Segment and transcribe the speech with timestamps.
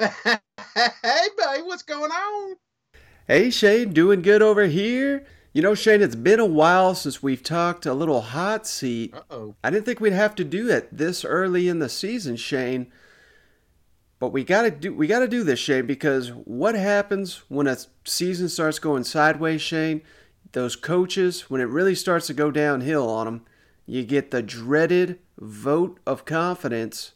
[0.74, 2.56] hey, buddy, what's going on?
[3.26, 5.26] Hey, Shane, doing good over here.
[5.52, 9.14] You know, Shane, it's been a while since we've talked a little hot seat.
[9.14, 9.56] Uh-oh.
[9.62, 12.90] I didn't think we'd have to do it this early in the season, Shane.
[14.18, 18.48] But we gotta do we gotta do this, Shane, because what happens when a season
[18.48, 20.02] starts going sideways, Shane?
[20.52, 23.44] Those coaches, when it really starts to go downhill on them,
[23.86, 27.12] you get the dreaded vote of confidence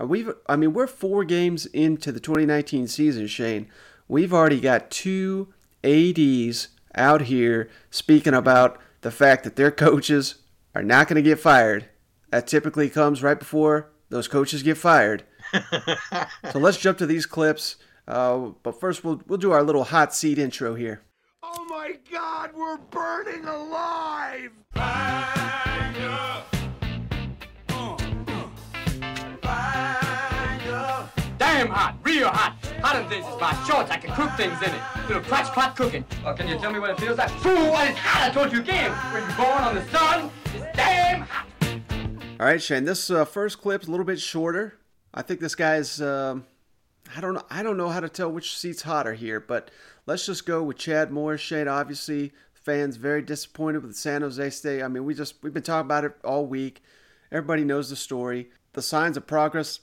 [0.00, 3.68] we've, I mean, we're four games into the 2019 season, Shane.
[4.08, 10.36] We've already got two ADs out here speaking about the fact that their coaches
[10.74, 11.88] are not going to get fired.
[12.30, 15.24] That typically comes right before those coaches get fired.
[16.52, 17.76] so let's jump to these clips.
[18.06, 21.02] Uh, but first, we'll we'll do our little hot seat intro here.
[21.42, 24.50] Oh my God, we're burning alive!
[31.54, 32.56] Damn hot, real hot.
[32.82, 33.90] Hot in this is my shorts.
[33.90, 34.82] I can cook things in it.
[35.06, 36.04] Little crotch pot cooking.
[36.24, 37.30] Well, can you tell me what it feels like?
[37.30, 38.28] Fool, what is hot?
[38.28, 38.90] I told you again.
[39.12, 41.46] When you're born on the sun, it's damn hot.
[42.40, 42.84] All right, Shane.
[42.84, 44.78] This uh, first clip's a little bit shorter.
[45.12, 46.00] I think this guy's.
[46.00, 46.40] Uh,
[47.16, 47.44] I don't know.
[47.48, 49.70] I don't know how to tell which seat's hotter here, but
[50.06, 51.40] let's just go with Chad Morris.
[51.40, 54.82] Shane, obviously, fans very disappointed with the San Jose State.
[54.82, 56.82] I mean, we just we've been talking about it all week.
[57.30, 58.50] Everybody knows the story.
[58.72, 59.78] The signs of progress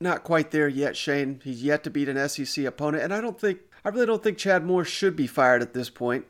[0.00, 1.40] not quite there yet, Shane.
[1.42, 4.38] He's yet to beat an SEC opponent, and I don't think I really don't think
[4.38, 6.26] Chad Moore should be fired at this point.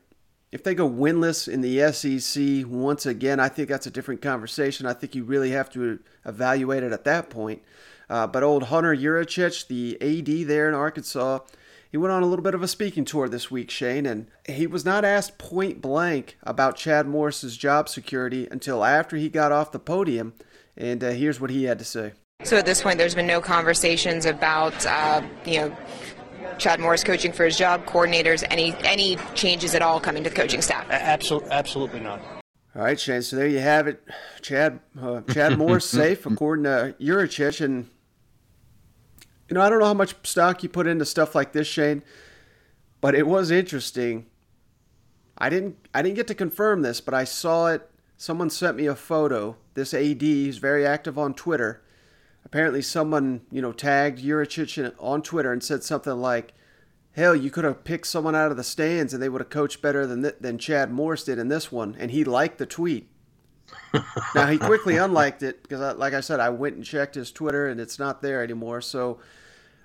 [0.51, 4.87] If they go winless in the SEC once again, I think that's a different conversation.
[4.87, 7.63] I think you really have to evaluate it at that point.
[8.09, 11.41] Uh, but old Hunter Yurachek, the AD there in Arkansas,
[11.91, 14.67] he went on a little bit of a speaking tour this week, Shane, and he
[14.67, 19.73] was not asked point blank about Chad Morris's job security until after he got off
[19.73, 20.35] the podium.
[20.77, 22.13] And uh, here's what he had to say.
[22.45, 25.77] So at this point, there's been no conversations about, uh, you know,
[26.57, 30.37] Chad Morris coaching for his job, coordinators, any any changes at all coming to the
[30.37, 30.87] coaching staff?
[30.89, 32.21] Absolutely, absolutely not.
[32.77, 33.23] All right, Shane.
[33.23, 34.05] So there you have it.
[34.41, 37.91] Chad uh, Chad Morris safe according to Yurachek, and
[39.49, 42.05] you know I don't know how much stock you put into stuff like this, Shane,
[43.01, 44.27] but it was interesting.
[45.37, 47.91] I didn't I didn't get to confirm this, but I saw it.
[48.17, 49.57] Someone sent me a photo.
[49.75, 51.83] This AD is very active on Twitter
[52.45, 56.55] apparently someone you know tagged Yurachek on Twitter and said something like,
[57.13, 59.83] "Hell, you could have picked someone out of the stands and they would have coached
[59.83, 63.11] better than th- than Chad Morris did in this one." And he liked the tweet.
[64.35, 67.31] now he quickly unliked it because, I, like I said, I went and checked his
[67.31, 68.81] Twitter and it's not there anymore.
[68.81, 69.19] So,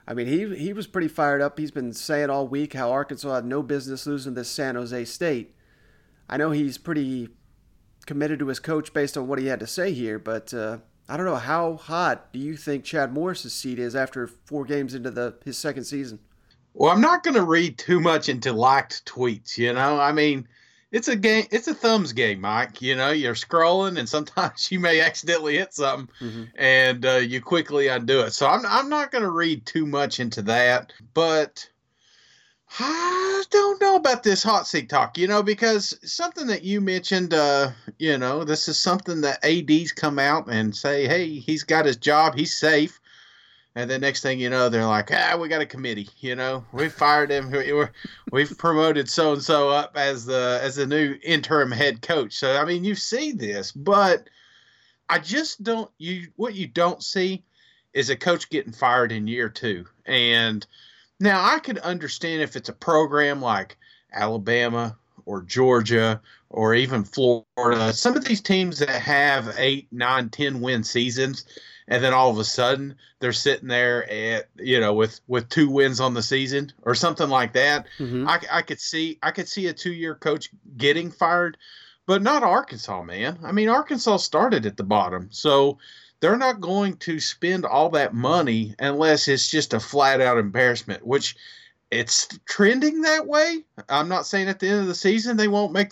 [0.07, 1.59] I mean, he he was pretty fired up.
[1.59, 5.55] He's been saying all week how Arkansas had no business losing this San Jose State.
[6.29, 7.29] I know he's pretty
[8.05, 10.53] committed to his coach based on what he had to say here, but.
[10.53, 10.77] Uh,
[11.07, 14.93] I don't know how hot do you think Chad Morris's seat is after four games
[14.93, 16.19] into the his second season?
[16.73, 19.57] Well, I'm not going to read too much into liked tweets.
[19.57, 20.47] You know, I mean,
[20.91, 21.45] it's a game.
[21.51, 22.81] It's a thumbs game, Mike.
[22.81, 26.43] You know, you're scrolling, and sometimes you may accidentally hit something, mm-hmm.
[26.55, 28.31] and uh, you quickly undo it.
[28.31, 31.69] So I'm I'm not going to read too much into that, but
[32.79, 37.33] I don't know about this hot seat talk, you know, because something that you mentioned,
[37.33, 41.85] uh, you know, this is something that ADs come out and say, hey, he's got
[41.85, 42.99] his job, he's safe.
[43.75, 46.09] and then next thing you know, they're like, ah, we got a committee.
[46.19, 47.51] You know, we fired him.
[47.51, 47.85] We,
[48.31, 52.33] we've promoted so and so up as the as the new interim head coach.
[52.33, 54.29] So I mean, you see this, but
[55.09, 55.91] I just don't.
[55.97, 57.43] You what you don't see
[57.93, 59.85] is a coach getting fired in year two.
[60.05, 60.65] And
[61.19, 63.77] now I could understand if it's a program like
[64.11, 70.61] Alabama or Georgia or even Florida, some of these teams that have eight, nine, ten
[70.61, 71.45] win seasons
[71.87, 75.69] and then all of a sudden they're sitting there at you know with with two
[75.69, 77.87] wins on the season or something like that.
[77.99, 78.27] Mm-hmm.
[78.27, 81.57] I, I could see I could see a two year coach getting fired,
[82.05, 83.39] but not Arkansas, man.
[83.43, 85.77] I mean Arkansas started at the bottom, so
[86.23, 91.05] they're not going to spend all that money unless it's just a flat out embarrassment,
[91.05, 91.35] which
[91.91, 93.65] it's trending that way.
[93.89, 95.89] I'm not saying at the end of the season they won't make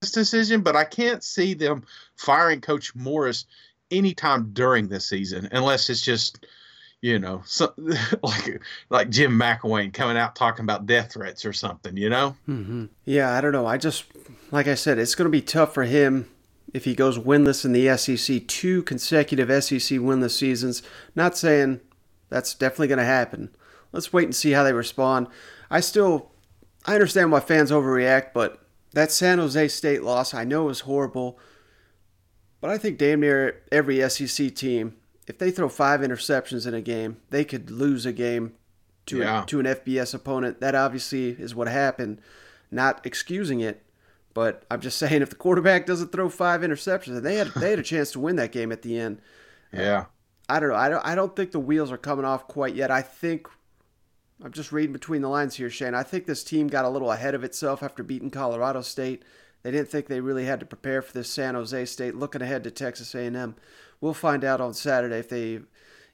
[0.00, 1.84] this decision, but I can't see them
[2.16, 3.44] firing Coach Morris
[3.88, 6.44] anytime during this season, unless it's just
[7.00, 7.72] you know, so,
[8.24, 8.60] like
[8.90, 12.34] like Jim McElwain coming out talking about death threats or something, you know?
[12.48, 12.86] Mm-hmm.
[13.04, 13.66] Yeah, I don't know.
[13.66, 14.06] I just,
[14.50, 16.28] like I said, it's going to be tough for him
[16.76, 20.82] if he goes winless in the SEC, two consecutive SEC winless seasons.
[21.14, 21.80] Not saying
[22.28, 23.48] that's definitely going to happen.
[23.92, 25.28] Let's wait and see how they respond.
[25.70, 26.32] I still,
[26.84, 28.60] I understand why fans overreact, but
[28.92, 31.38] that San Jose State loss I know is horrible.
[32.60, 34.96] But I think damn near every SEC team,
[35.26, 38.52] if they throw five interceptions in a game, they could lose a game
[39.06, 39.44] to, yeah.
[39.44, 40.60] a, to an FBS opponent.
[40.60, 42.20] That obviously is what happened.
[42.70, 43.82] Not excusing it,
[44.36, 47.70] but I'm just saying if the quarterback doesn't throw five interceptions, and they had they
[47.70, 49.22] had a chance to win that game at the end.
[49.72, 50.04] Yeah.
[50.48, 50.76] I don't know.
[50.76, 51.04] I don't.
[51.04, 52.90] I don't think the wheels are coming off quite yet.
[52.90, 53.48] I think
[54.44, 55.94] I'm just reading between the lines here, Shane.
[55.94, 59.24] I think this team got a little ahead of itself after beating Colorado State.
[59.62, 62.14] They didn't think they really had to prepare for this San Jose State.
[62.14, 63.56] Looking ahead to Texas A&M,
[64.00, 65.60] we'll find out on Saturday if they,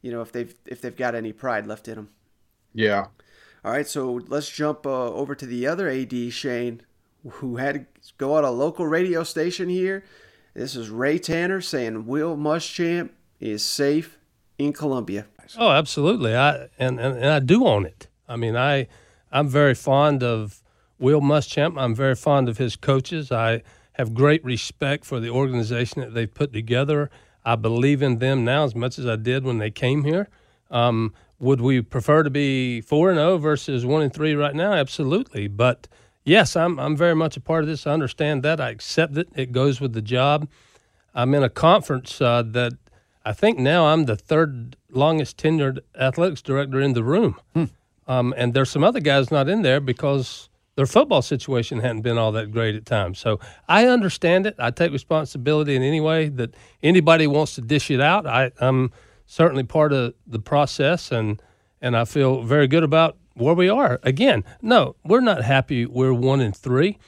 [0.01, 2.09] you know, if they've if they've got any pride left in them.
[2.73, 3.09] Yeah.
[3.65, 6.83] All right, so let's jump uh, over to the other AD, Shane,
[7.29, 7.87] who had to
[8.19, 10.05] go on a local radio station here.
[10.55, 13.11] This is Ray Tanner saying Will Muschamp
[13.41, 14.19] is safe
[14.59, 15.27] in Columbia.
[15.59, 16.37] Oh, absolutely.
[16.37, 18.09] I and, and, and I do own it.
[18.29, 18.89] I mean, I
[19.31, 20.63] I'm very fond of
[20.99, 21.81] Will Muschamp.
[21.81, 23.33] I'm very fond of his coaches.
[23.33, 23.63] I
[23.95, 27.11] have great respect for the organization that they've put together.
[27.45, 30.29] I believe in them now as much as I did when they came here.
[30.71, 34.55] Um, would we prefer to be four and zero oh versus one and three right
[34.55, 34.73] now?
[34.73, 35.89] Absolutely, but
[36.25, 37.87] yes, I'm I'm very much a part of this.
[37.87, 38.61] I understand that.
[38.61, 39.29] I accept it.
[39.35, 40.49] It goes with the job.
[41.15, 42.73] I'm in a conference uh, that
[43.25, 47.65] I think now I'm the third longest tenured athletics director in the room, hmm.
[48.07, 52.17] um, and there's some other guys not in there because their football situation hadn't been
[52.17, 53.19] all that great at times.
[53.19, 54.55] So I understand it.
[54.59, 58.27] I take responsibility in any way that anybody wants to dish it out.
[58.27, 58.91] I, am
[59.27, 61.41] certainly part of the process, and
[61.81, 64.01] and I feel very good about where we are.
[64.03, 65.87] Again, no, we're not happy.
[65.87, 66.99] We're one and three,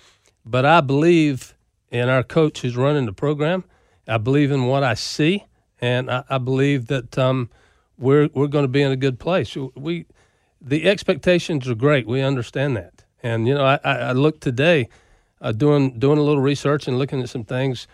[0.45, 1.55] but I believe
[1.91, 3.65] in our coach who's running the program.
[4.07, 5.45] I believe in what I see,
[5.81, 7.51] and I, I believe that um,
[7.99, 9.57] we're we're going to be in a good place.
[9.75, 10.07] We
[10.61, 12.07] the expectations are great.
[12.07, 14.89] We understand that and you know, I, I looked today,
[15.41, 17.89] uh, doing doing a little research and looking at some things.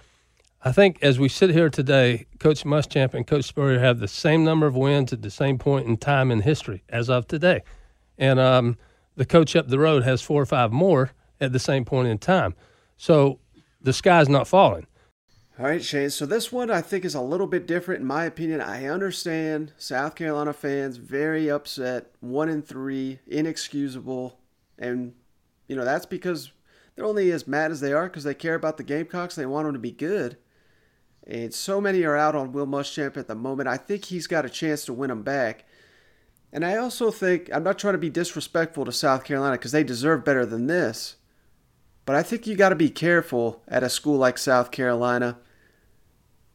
[0.62, 4.44] I think as we sit here today, Coach Muschamp and Coach Spurrier have the same
[4.44, 7.62] number of wins at the same point in time in history as of today,
[8.20, 8.76] and um,
[9.16, 11.10] the coach up the road has four or five more
[11.40, 12.54] at the same point in time.
[12.96, 13.40] So
[13.80, 14.86] the sky's not falling.
[15.58, 16.10] All right, Shane.
[16.10, 18.60] So this one I think is a little bit different in my opinion.
[18.60, 24.38] I understand South Carolina fans very upset, one in three, inexcusable,
[24.78, 25.14] and
[25.66, 26.52] you know, that's because
[26.94, 29.34] they're only as mad as they are because they care about the Gamecocks.
[29.34, 30.36] They want them to be good.
[31.26, 33.68] And so many are out on Will Muschamp at the moment.
[33.68, 35.64] I think he's got a chance to win them back.
[36.52, 39.84] And I also think, I'm not trying to be disrespectful to South Carolina because they
[39.84, 41.16] deserve better than this.
[42.04, 45.38] But I think you got to be careful at a school like South Carolina.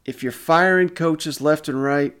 [0.04, 2.14] If you're firing coaches left and right,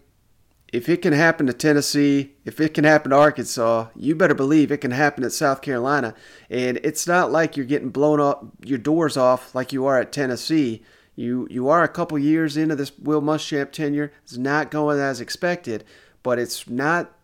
[0.72, 4.72] if it can happen to Tennessee, if it can happen to Arkansas, you better believe
[4.72, 6.14] it can happen at South Carolina.
[6.50, 10.12] And it's not like you're getting blown up your doors off like you are at
[10.12, 10.82] Tennessee.
[11.14, 14.12] You you are a couple years into this Will Muschamp tenure.
[14.24, 15.84] It's not going as expected,
[16.22, 17.15] but it's not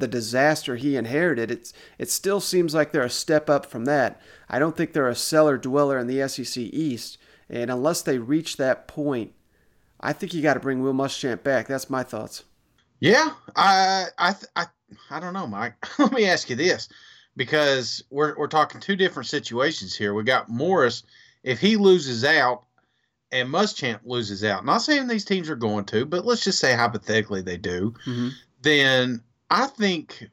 [0.00, 1.50] the disaster he inherited.
[1.50, 4.20] It's it still seems like they're a step up from that.
[4.48, 8.56] I don't think they're a cellar dweller in the SEC East, and unless they reach
[8.56, 9.32] that point,
[10.00, 11.66] I think you got to bring Will Muschamp back.
[11.66, 12.44] That's my thoughts.
[12.98, 14.66] Yeah, I I I
[15.10, 15.74] I don't know, Mike.
[15.98, 16.88] Let me ask you this,
[17.36, 20.14] because we're we're talking two different situations here.
[20.14, 21.02] We got Morris.
[21.42, 22.64] If he loses out,
[23.32, 26.74] and Muschamp loses out, not saying these teams are going to, but let's just say
[26.74, 28.28] hypothetically they do, mm-hmm.
[28.62, 30.30] then I think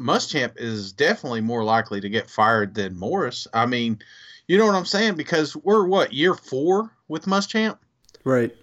[0.00, 3.46] Muschamp is definitely more likely to get fired than Morris.
[3.52, 4.00] I mean,
[4.48, 5.14] you know what I'm saying?
[5.14, 7.78] Because we're what year four with Muschamp,
[8.24, 8.54] right?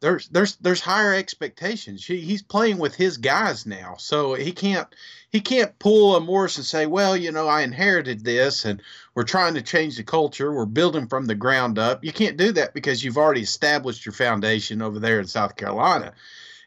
[0.00, 2.04] There's there's there's higher expectations.
[2.04, 4.88] He, he's playing with his guys now, so he can't
[5.30, 8.82] he can't pull a Morris and say, well, you know, I inherited this, and
[9.14, 10.52] we're trying to change the culture.
[10.52, 12.04] We're building from the ground up.
[12.04, 16.14] You can't do that because you've already established your foundation over there in South Carolina.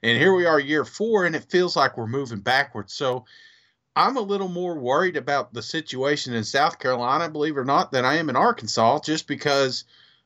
[0.04, 2.94] And here we are, year four, and it feels like we're moving backwards.
[2.94, 3.24] So
[3.96, 7.92] I'm a little more worried about the situation in South Carolina, believe it or not,
[7.92, 9.86] than I am in Arkansas, just because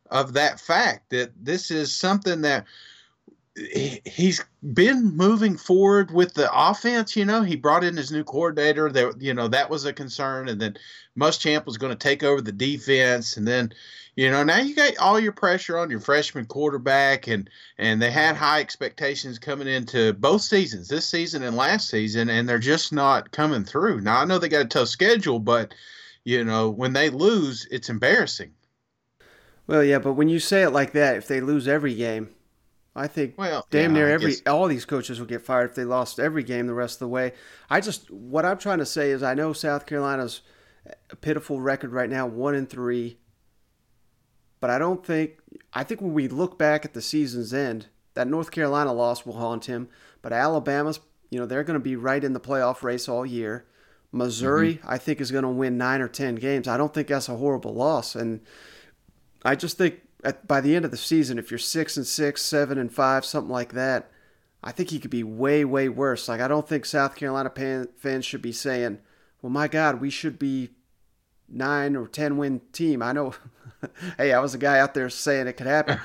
[0.09, 2.65] of that fact that this is something that
[4.05, 7.15] he's been moving forward with the offense.
[7.15, 8.91] You know, he brought in his new coordinator.
[8.91, 10.77] That you know that was a concern, and then
[11.17, 13.73] Muschamp was going to take over the defense, and then
[14.15, 18.11] you know now you got all your pressure on your freshman quarterback, and and they
[18.11, 22.93] had high expectations coming into both seasons, this season and last season, and they're just
[22.93, 24.01] not coming through.
[24.01, 25.73] Now I know they got a tough schedule, but
[26.23, 28.53] you know when they lose, it's embarrassing.
[29.65, 32.29] Well, yeah, but when you say it like that, if they lose every game,
[32.97, 35.85] I think well, damn yeah, near every all these coaches would get fired if they
[35.85, 37.33] lost every game the rest of the way.
[37.69, 40.41] I just what I'm trying to say is I know South Carolina's
[41.09, 43.19] a pitiful record right now, one and three.
[44.59, 45.39] But I don't think
[45.73, 49.37] I think when we look back at the season's end, that North Carolina loss will
[49.37, 49.89] haunt him.
[50.23, 50.99] But Alabama's,
[51.29, 53.65] you know, they're going to be right in the playoff race all year.
[54.11, 54.89] Missouri, mm-hmm.
[54.89, 56.67] I think, is going to win nine or ten games.
[56.67, 58.41] I don't think that's a horrible loss, and
[59.45, 62.41] I just think at, by the end of the season, if you're six and six,
[62.41, 64.09] seven and five, something like that,
[64.63, 66.27] I think he could be way, way worse.
[66.27, 68.99] Like I don't think South Carolina pan, fans should be saying,
[69.41, 70.71] "Well, my God, we should be
[71.47, 73.35] nine or ten win team." I know,
[74.17, 75.99] hey, I was a guy out there saying it could happen,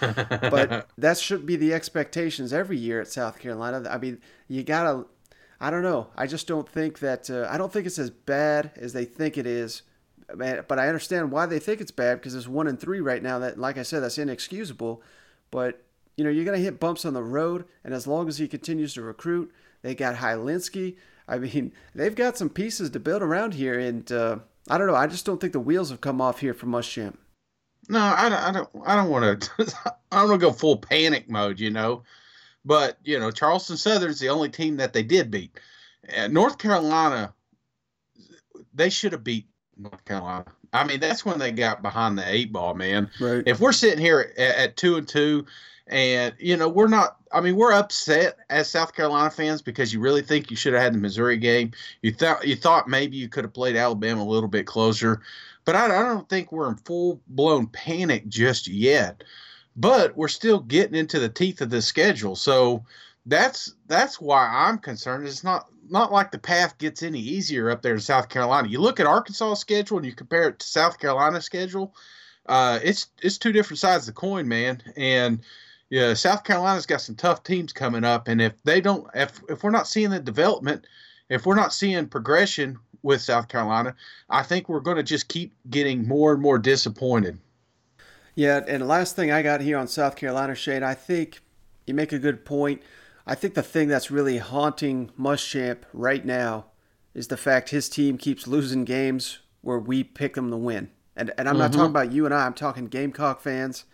[0.50, 3.88] but that should be the expectations every year at South Carolina.
[3.88, 5.07] I mean, you gotta.
[5.59, 6.09] I don't know.
[6.16, 7.31] I just don't think that.
[7.31, 9.83] Uh, I don't think it's as bad as they think it is
[10.29, 13.38] but I understand why they think it's bad because it's one and three right now.
[13.38, 15.02] That, like I said, that's inexcusable.
[15.50, 15.83] But
[16.17, 18.95] you know, you're gonna hit bumps on the road, and as long as he continues
[18.95, 19.52] to recruit,
[19.83, 20.97] they got Hilinski.
[21.29, 24.38] I mean, they've got some pieces to build around here, and uh,
[24.69, 24.95] I don't know.
[24.95, 27.17] I just don't think the wheels have come off here for Muschamp.
[27.88, 28.38] No, I don't.
[28.38, 28.69] I don't.
[28.87, 29.75] I don't want to.
[30.12, 32.05] I don't want to go full panic mode, you know.
[32.64, 35.59] But you know, Charleston Southern's the only team that they did beat.
[36.31, 37.33] North Carolina,
[38.75, 40.45] they should have beat North Carolina.
[40.73, 43.11] I mean, that's when they got behind the eight ball, man.
[43.21, 43.43] Right.
[43.47, 45.47] If we're sitting here at, at two and two,
[45.88, 47.17] and you know we're not.
[47.33, 50.83] I mean, we're upset as South Carolina fans because you really think you should have
[50.83, 51.73] had the Missouri game.
[52.02, 55.23] You thought you thought maybe you could have played Alabama a little bit closer,
[55.64, 59.25] but I, I don't think we're in full blown panic just yet.
[59.75, 62.85] But we're still getting into the teeth of the schedule, so
[63.26, 65.26] that's that's why I'm concerned.
[65.26, 68.69] It's not not like the path gets any easier up there in South Carolina.
[68.69, 71.95] You look at Arkansas' schedule and you compare it to South Carolina's schedule.
[72.47, 74.83] Uh, it's it's two different sides of the coin, man.
[74.97, 75.41] And
[75.91, 79.62] yeah, South Carolina's got some tough teams coming up, and if they don't, if if
[79.62, 80.87] we're not seeing the development,
[81.29, 83.95] if we're not seeing progression with South Carolina,
[84.31, 87.38] I think we're going to just keep getting more and more disappointed.
[88.35, 91.41] Yeah, and last thing I got here on South Carolina, Shane, I think
[91.87, 92.81] you make a good point.
[93.26, 96.67] I think the thing that's really haunting Muschamp right now
[97.14, 100.91] is the fact his team keeps losing games where we pick them to win.
[101.14, 101.75] And and I'm not Mhm.
[101.75, 102.47] talking about you and I.
[102.47, 103.85] I'm talking Gamecock fans.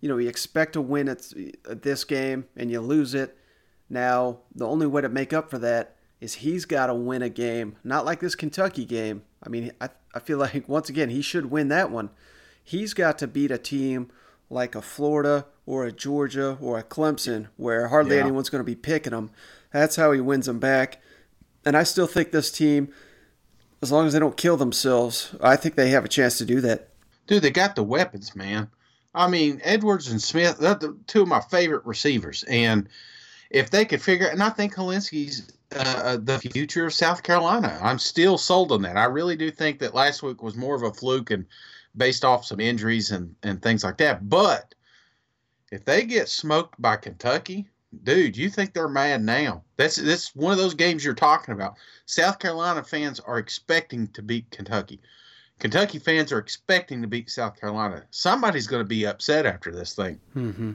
[0.00, 1.32] You know, you expect to win at,
[1.68, 3.36] at this game and you lose it.
[3.88, 7.28] Now, the only way to make up for that is he's got to win a
[7.28, 9.22] game, not like this Kentucky game.
[9.42, 12.10] I mean, I, I feel like once again he should win that one.
[12.62, 14.10] He's got to beat a team
[14.52, 18.22] like a Florida or a Georgia or a Clemson where hardly Yeah.
[18.22, 19.30] anyone's going to be picking them.
[19.72, 21.00] That's how he wins them back.
[21.64, 22.92] And I still think this team,
[23.80, 26.60] as long as they don't kill themselves, I think they have a chance to do
[26.60, 26.88] that.
[27.26, 28.68] Dude, they got the weapons, man.
[29.14, 32.44] I mean, Edwards and Smith, they're the two of my favorite receivers.
[32.44, 32.88] And
[33.50, 37.78] if they could figure and I think Hilinski's uh, the future of South Carolina.
[37.82, 38.96] I'm still sold on that.
[38.96, 41.46] I really do think that last week was more of a fluke and
[41.96, 44.28] based off some injuries and, and things like that.
[44.28, 44.74] But
[45.70, 47.68] if they get smoked by Kentucky,
[48.04, 49.62] dude, you think they're mad now.
[49.76, 51.76] That's that's one of those games you're talking about.
[52.06, 55.00] South Carolina fans are expecting to beat Kentucky.
[55.58, 58.04] Kentucky fans are expecting to beat South Carolina.
[58.10, 60.18] Somebody's going to be upset after this thing.
[60.34, 60.72] Mm-hmm.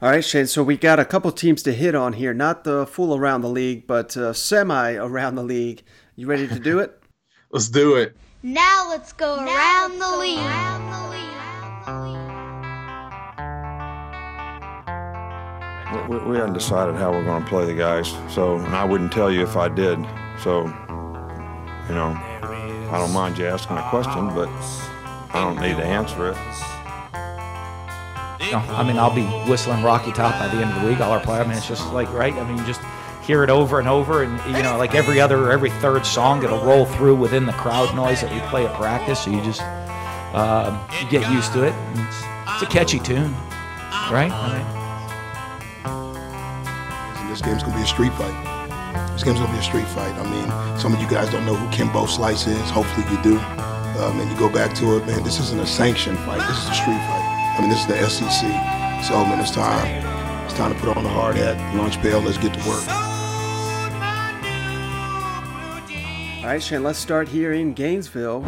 [0.00, 0.46] All right, Shane.
[0.46, 2.34] So we got a couple teams to hit on here.
[2.34, 5.82] Not the full around the league, but uh, semi around the league.
[6.14, 7.02] You ready to do it?
[7.50, 8.16] Let's do it.
[8.46, 10.36] Now let's go around the league.
[16.10, 19.12] We, we hadn't decided how we're going to play the guys, so and I wouldn't
[19.12, 19.98] tell you if I did.
[20.42, 20.64] So,
[21.88, 22.12] you know,
[22.92, 24.50] I don't mind you asking a question, but
[25.32, 26.36] I don't need to answer it.
[28.52, 31.00] No, I mean, I'll be whistling Rocky Top by the end of the week.
[31.00, 31.38] All our play.
[31.38, 32.34] I mean, it's just like right.
[32.34, 32.82] I mean, just
[33.26, 36.42] hear it over and over, and you know, like every other or every third song,
[36.44, 39.24] it'll roll through within the crowd noise that we play at practice.
[39.24, 39.62] So you just
[40.34, 41.74] um, you get used to it.
[41.94, 42.22] It's,
[42.54, 43.32] it's, a catchy tune,
[44.10, 44.30] right?
[44.30, 44.58] I
[47.22, 48.34] mean, this game's gonna be a street fight.
[49.12, 50.14] This game's gonna be a street fight.
[50.14, 52.70] I mean, some of you guys don't know who Kimbo Slice is.
[52.70, 53.38] Hopefully you do.
[54.00, 55.22] Um, and you go back to it, man.
[55.22, 56.46] This isn't a sanctioned fight.
[56.48, 57.54] This is a street fight.
[57.56, 58.40] I mean, this is the SEC.
[59.04, 59.86] So, man, it's time.
[60.44, 62.20] It's time to put on the hard hat, launch bail.
[62.20, 63.13] Let's get to work.
[66.44, 68.40] All right, Shane, let's start here in Gainesville.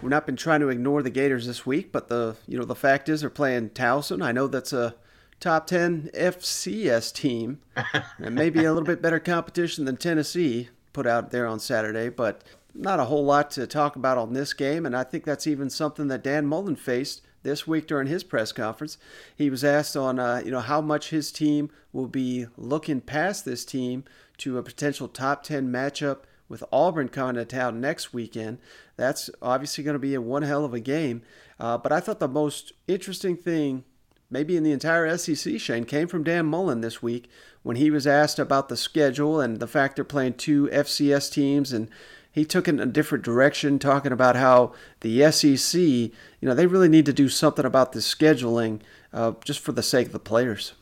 [0.00, 2.74] We've not been trying to ignore the Gators this week, but the you know the
[2.74, 4.24] fact is they're playing Towson.
[4.24, 4.94] I know that's a
[5.40, 7.60] top 10 FCS team
[8.16, 12.42] and maybe a little bit better competition than Tennessee put out there on Saturday, but
[12.72, 15.68] not a whole lot to talk about on this game, and I think that's even
[15.68, 18.96] something that Dan Mullen faced this week during his press conference.
[19.36, 23.44] He was asked on, uh, you know, how much his team will be looking past
[23.44, 24.04] this team
[24.38, 26.18] to a potential top 10 matchup
[26.48, 28.58] with Auburn coming to town next weekend.
[28.96, 31.22] That's obviously going to be a one hell of a game.
[31.60, 33.84] Uh, but I thought the most interesting thing,
[34.30, 37.28] maybe in the entire SEC, Shane, came from Dan Mullen this week
[37.62, 41.72] when he was asked about the schedule and the fact they're playing two FCS teams
[41.72, 41.88] and
[42.30, 46.66] he took it in a different direction, talking about how the SEC, you know, they
[46.66, 48.80] really need to do something about the scheduling
[49.12, 50.74] uh, just for the sake of the players.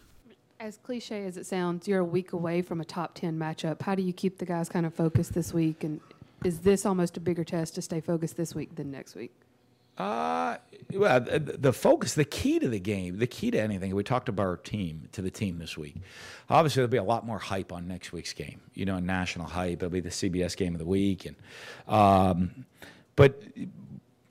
[0.66, 3.82] As cliche as it sounds, you're a week away from a top 10 matchup.
[3.82, 5.84] How do you keep the guys kind of focused this week?
[5.84, 6.00] And
[6.42, 9.32] is this almost a bigger test to stay focused this week than next week?
[9.96, 10.56] Uh,
[10.92, 13.94] well, the focus, the key to the game, the key to anything.
[13.94, 15.98] We talked about our team to the team this week.
[16.50, 18.60] Obviously, there'll be a lot more hype on next week's game.
[18.74, 19.84] You know, national hype.
[19.84, 21.36] It'll be the CBS game of the week, and
[21.86, 22.66] um,
[23.14, 23.40] but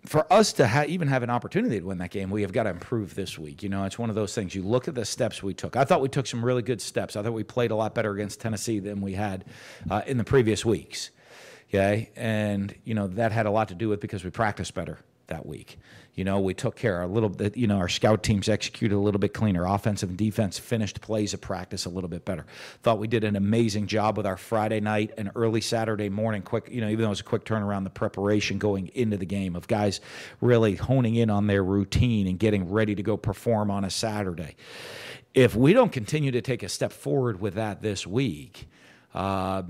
[0.05, 2.63] for us to ha- even have an opportunity to win that game, we have got
[2.63, 3.63] to improve this week.
[3.63, 4.55] You know, it's one of those things.
[4.55, 5.75] You look at the steps we took.
[5.75, 7.15] I thought we took some really good steps.
[7.15, 9.45] I thought we played a lot better against Tennessee than we had
[9.89, 11.11] uh, in the previous weeks.
[11.69, 14.99] Okay, and you know that had a lot to do with because we practiced better
[15.27, 15.77] that week.
[16.15, 18.99] You know, we took care a little bit, you know, our scout teams executed a
[18.99, 19.65] little bit cleaner.
[19.65, 22.45] Offensive and defense finished plays of practice a little bit better.
[22.83, 26.69] Thought we did an amazing job with our Friday night and early Saturday morning quick,
[26.71, 29.57] you know, even though it was a quick turnaround, the preparation going into the game
[29.57, 29.99] of guys
[30.39, 34.55] really honing in on their routine and getting ready to go perform on a Saturday.
[35.33, 38.69] If we don't continue to take a step forward with that this week,
[39.13, 39.63] uh,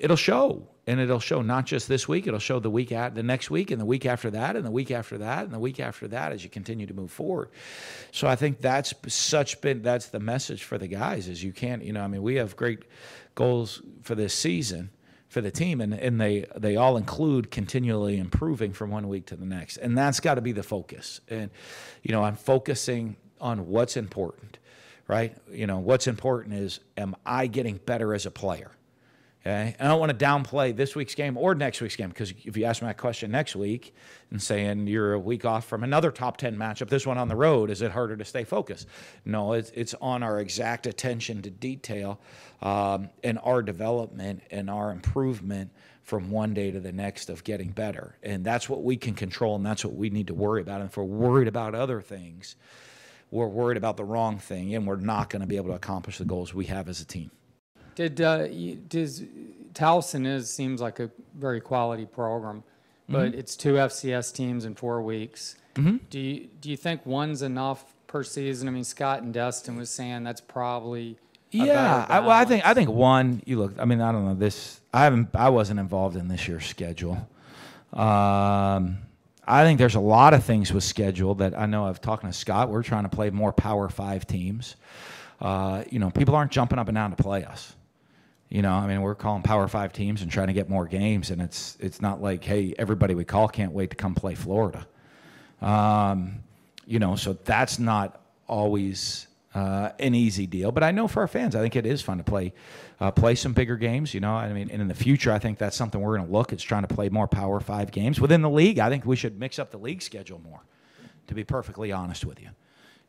[0.00, 3.22] it'll show and it'll show not just this week it'll show the week at the
[3.22, 5.80] next week and the week after that and the week after that and the week
[5.80, 7.50] after that as you continue to move forward.
[8.12, 11.82] So i think that's such been that's the message for the guys is you can't
[11.82, 12.84] you know i mean we have great
[13.34, 14.90] goals for this season
[15.28, 19.36] for the team and, and they they all include continually improving from one week to
[19.36, 19.78] the next.
[19.78, 21.20] And that's got to be the focus.
[21.28, 21.50] And
[22.02, 24.58] you know i'm focusing on what's important
[25.06, 25.36] right?
[25.52, 28.70] You know what's important is am i getting better as a player
[29.46, 29.76] Okay?
[29.78, 32.64] I don't want to downplay this week's game or next week's game because if you
[32.64, 33.94] ask me that question next week
[34.30, 37.36] and saying you're a week off from another top 10 matchup, this one on the
[37.36, 38.88] road, is it harder to stay focused?
[39.26, 42.18] No, it's, it's on our exact attention to detail
[42.62, 45.70] um, and our development and our improvement
[46.04, 48.16] from one day to the next of getting better.
[48.22, 50.80] And that's what we can control and that's what we need to worry about.
[50.80, 52.56] And if we're worried about other things,
[53.30, 56.16] we're worried about the wrong thing and we're not going to be able to accomplish
[56.16, 57.30] the goals we have as a team.
[57.94, 58.48] Did uh,
[58.88, 59.22] does
[59.74, 62.62] Towson is seems like a very quality program,
[63.08, 63.38] but mm-hmm.
[63.38, 65.56] it's two FCS teams in four weeks.
[65.74, 65.96] Mm-hmm.
[66.10, 68.68] Do you do you think one's enough per season?
[68.68, 71.18] I mean, Scott and Dustin was saying that's probably
[71.50, 72.06] yeah.
[72.08, 73.42] I, well, I think I think one.
[73.44, 73.74] You look.
[73.78, 74.80] I mean, I don't know this.
[74.92, 75.28] I haven't.
[75.34, 77.28] I wasn't involved in this year's schedule.
[77.92, 78.98] Um,
[79.46, 81.86] I think there's a lot of things with schedule that I know.
[81.86, 82.70] I've talking to Scott.
[82.70, 84.76] We're trying to play more Power Five teams.
[85.40, 87.74] Uh, you know, people aren't jumping up and down to play us.
[88.48, 91.30] You know, I mean, we're calling Power Five teams and trying to get more games,
[91.30, 94.86] and it's it's not like, hey, everybody we call can't wait to come play Florida.
[95.60, 96.44] Um,
[96.86, 100.72] you know, so that's not always uh, an easy deal.
[100.72, 102.52] But I know for our fans, I think it is fun to play
[103.00, 104.14] uh, play some bigger games.
[104.14, 106.32] You know, I mean, and in the future, I think that's something we're going to
[106.32, 106.52] look.
[106.52, 108.78] It's trying to play more Power Five games within the league.
[108.78, 110.60] I think we should mix up the league schedule more.
[111.28, 112.50] To be perfectly honest with you.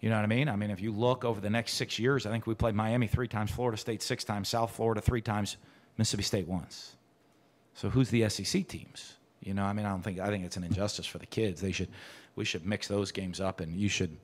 [0.02, 0.50] You know what I mean?
[0.50, 3.08] I mean, if you look over the next six years, I think we played Miami
[3.08, 5.58] three times, Florida State six times, South Florida three times,
[5.98, 6.96] Mississippi State once.
[7.74, 9.16] So who's the SEC teams?
[9.42, 11.62] You know, I mean, I don't think I think it's an injustice for the kids.
[11.62, 11.90] They should,
[12.36, 14.16] we should mix those games up, and you should,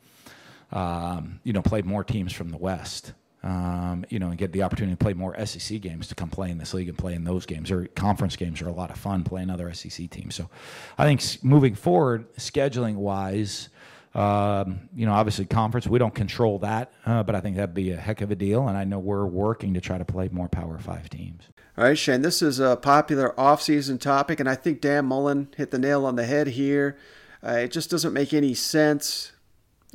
[0.72, 3.14] um, you know, play more teams from the West.
[3.44, 6.52] um, you know, and get the opportunity to play more SEC games to come play
[6.52, 7.72] in this league and play in those games.
[7.72, 10.36] Or conference games are a lot of fun playing other SEC teams.
[10.36, 10.50] So
[10.98, 13.70] I think moving forward, scheduling wise,
[14.14, 17.92] um, you know, obviously conference, we don't control that, uh, but I think that'd be
[17.92, 18.68] a heck of a deal.
[18.68, 21.44] And I know we're working to try to play more Power Five teams.
[21.78, 25.72] All right, Shane, this is a popular offseason topic, and I think Dan Mullen hit
[25.72, 26.98] the nail on the head here.
[27.44, 29.32] Uh, it just doesn't make any sense.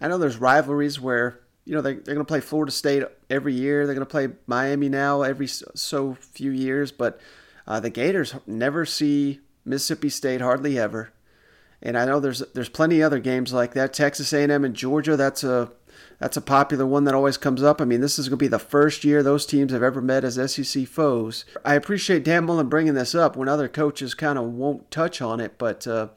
[0.00, 3.52] I know there's rivalries where you know, they, they're going to play Florida State every
[3.52, 3.84] year.
[3.84, 6.92] They're going to play Miami now every so few years.
[6.92, 7.20] But
[7.66, 11.12] uh, the Gators never see Mississippi State hardly ever.
[11.82, 13.92] And I know there's there's plenty of other games like that.
[13.92, 15.16] Texas A&M and Georgia.
[15.16, 15.70] That's a
[16.18, 17.80] that's a popular one that always comes up.
[17.80, 20.24] I mean, this is going to be the first year those teams have ever met
[20.24, 21.44] as SEC foes.
[21.64, 25.40] I appreciate Dan Mullen bringing this up when other coaches kind of won't touch on
[25.40, 26.08] it, but uh,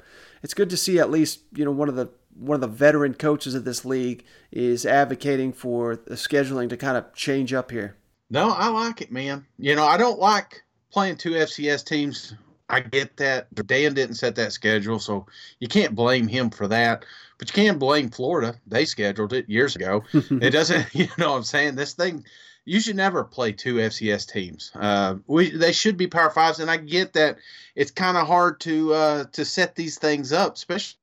[0.42, 3.14] it's good to see at least you know one of the one of the veteran
[3.14, 7.98] coaches of this league is advocating for the scheduling to kind of change up here.
[8.30, 9.46] No, I like it, man.
[9.58, 12.34] You know, I don't like playing two FCS teams.
[12.70, 13.54] I get that.
[13.68, 15.26] Dan didn't set that schedule, so
[15.60, 17.06] you can't blame him for that.
[17.38, 18.56] But you can blame Florida.
[18.68, 20.04] They scheduled it years ago.
[20.14, 21.76] it doesn't, you know what I'm saying?
[21.76, 22.26] This thing,
[22.66, 24.72] you should never play two FCS teams.
[24.76, 27.38] Uh, we They should be Power Fives, and I get that
[27.76, 30.98] it's kind of hard to uh, to set these things up, especially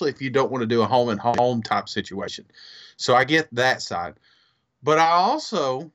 [0.00, 2.44] if you don't want to do a home and home type situation.
[2.96, 4.14] So I get that side.
[4.82, 5.90] But I also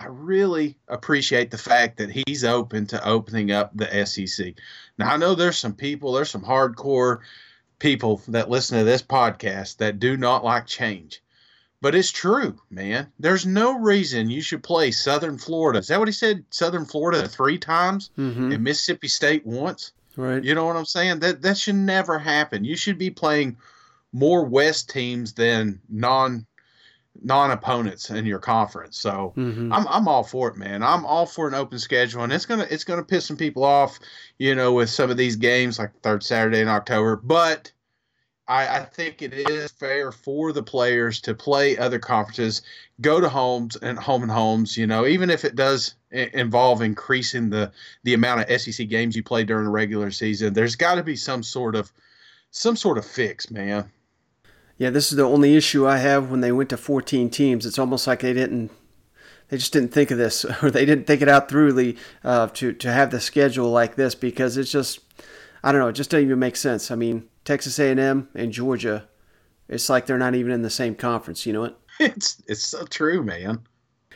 [0.00, 4.54] I really appreciate the fact that he's open to opening up the SEC.
[4.96, 7.18] Now I know there's some people, there's some hardcore
[7.78, 11.22] people that listen to this podcast that do not like change.
[11.82, 13.12] But it's true, man.
[13.18, 15.80] There's no reason you should play Southern Florida.
[15.80, 16.44] Is that what he said?
[16.50, 18.52] Southern Florida three times mm-hmm.
[18.52, 19.92] and Mississippi State once?
[20.16, 20.42] Right.
[20.42, 21.20] You know what I'm saying?
[21.20, 22.64] That that should never happen.
[22.64, 23.56] You should be playing
[24.12, 26.46] more West teams than non
[27.22, 28.98] non opponents in your conference.
[28.98, 29.72] So mm-hmm.
[29.72, 30.82] I'm I'm all for it, man.
[30.82, 33.98] I'm all for an open schedule, and it's gonna it's gonna piss some people off,
[34.38, 37.16] you know, with some of these games like third Saturday in October.
[37.16, 37.72] But
[38.48, 42.62] I, I think it is fair for the players to play other conferences,
[43.00, 44.76] go to homes and home and homes.
[44.76, 47.70] You know, even if it does involve increasing the
[48.02, 51.16] the amount of SEC games you play during the regular season, there's got to be
[51.16, 51.92] some sort of
[52.50, 53.90] some sort of fix, man.
[54.80, 57.66] Yeah, this is the only issue I have when they went to 14 teams.
[57.66, 58.70] It's almost like they didn't
[59.48, 62.72] they just didn't think of this or they didn't think it out thoroughly uh, to
[62.72, 65.00] to have the schedule like this because it's just
[65.62, 66.90] I don't know, it just doesn't even make sense.
[66.90, 69.06] I mean, Texas A&M and Georgia,
[69.68, 71.44] it's like they're not even in the same conference.
[71.44, 71.80] You know what?
[72.00, 73.60] It's it's so true, man.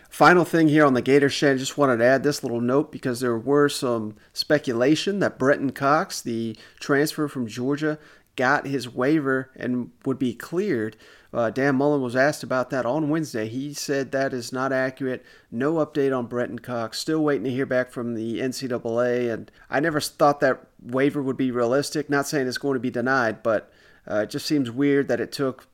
[0.09, 2.91] Final thing here on the Gator Shed, I just wanted to add this little note
[2.91, 7.99] because there were some speculation that Brenton Cox, the transfer from Georgia,
[8.37, 10.97] got his waiver and would be cleared.
[11.33, 13.49] Uh, Dan Mullen was asked about that on Wednesday.
[13.49, 15.25] He said that is not accurate.
[15.51, 17.01] No update on Brenton Cox.
[17.01, 19.33] Still waiting to hear back from the NCAA.
[19.33, 22.09] And I never thought that waiver would be realistic.
[22.09, 23.73] Not saying it's going to be denied, but
[24.09, 25.67] uh, it just seems weird that it took,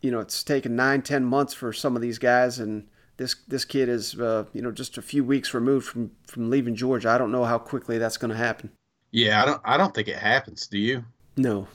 [0.00, 2.60] you know, it's taken nine, ten months for some of these guys.
[2.60, 6.50] And this this kid is, uh, you know, just a few weeks removed from, from
[6.50, 7.10] leaving Georgia.
[7.10, 8.70] I don't know how quickly that's going to happen.
[9.10, 9.60] Yeah, I don't.
[9.64, 10.68] I don't think it happens.
[10.68, 11.04] Do you?
[11.36, 11.66] No.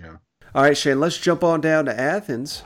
[0.00, 0.16] Yeah.
[0.54, 2.62] All right, Shane, let's jump on down to Athens.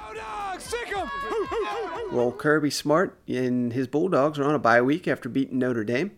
[2.12, 6.12] Well, Kirby Smart and his Bulldogs are on a bye week after beating Notre Dame.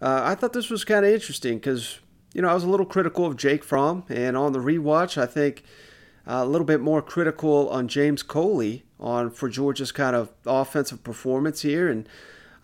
[0.00, 1.98] Uh, I thought this was kind of interesting because,
[2.32, 5.26] you know, I was a little critical of Jake Fromm, and on the rewatch, I
[5.26, 5.64] think
[6.26, 11.02] uh, a little bit more critical on James Coley on for Georgia's kind of offensive
[11.02, 11.88] performance here.
[11.88, 12.08] And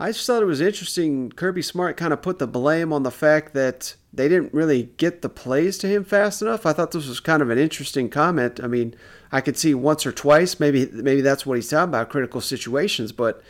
[0.00, 1.32] I just thought it was interesting.
[1.32, 5.22] Kirby Smart kind of put the blame on the fact that they didn't really get
[5.22, 6.64] the plays to him fast enough.
[6.64, 8.60] I thought this was kind of an interesting comment.
[8.62, 8.94] I mean,
[9.32, 13.10] I could see once or twice, maybe maybe that's what he's talking about, critical situations.
[13.10, 13.42] But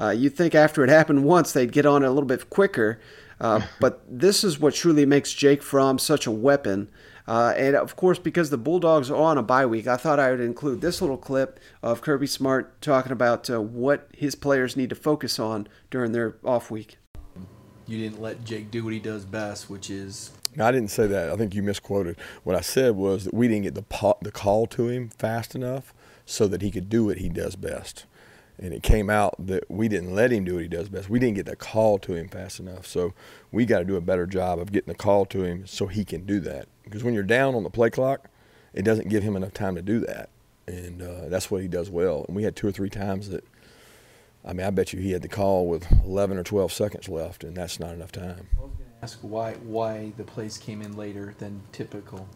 [0.00, 2.98] uh, you'd think after it happened once, they'd get on it a little bit quicker.
[3.40, 6.88] Uh, but this is what truly makes Jake Fromm such a weapon.
[7.26, 10.30] Uh, and of course, because the Bulldogs are on a bye week, I thought I
[10.30, 14.90] would include this little clip of Kirby Smart talking about uh, what his players need
[14.90, 16.98] to focus on during their off week.
[17.86, 20.30] You didn't let Jake do what he does best, which is.
[20.56, 21.30] No, I didn't say that.
[21.30, 22.16] I think you misquoted.
[22.44, 25.94] What I said was that we didn't get the the call to him fast enough
[26.24, 28.06] so that he could do what he does best.
[28.58, 31.08] And it came out that we didn't let him do what he does best.
[31.08, 32.86] We didn't get the call to him fast enough.
[32.86, 33.12] So
[33.50, 36.04] we got to do a better job of getting the call to him so he
[36.04, 36.68] can do that.
[36.84, 38.28] Because when you're down on the play clock,
[38.74, 40.28] it doesn't give him enough time to do that.
[40.66, 42.24] And uh, that's what he does well.
[42.28, 43.44] And we had two or three times that,
[44.44, 47.44] I mean, I bet you he had the call with 11 or 12 seconds left,
[47.44, 48.48] and that's not enough time.
[48.58, 52.28] I was going to ask why why the plays came in later than typical.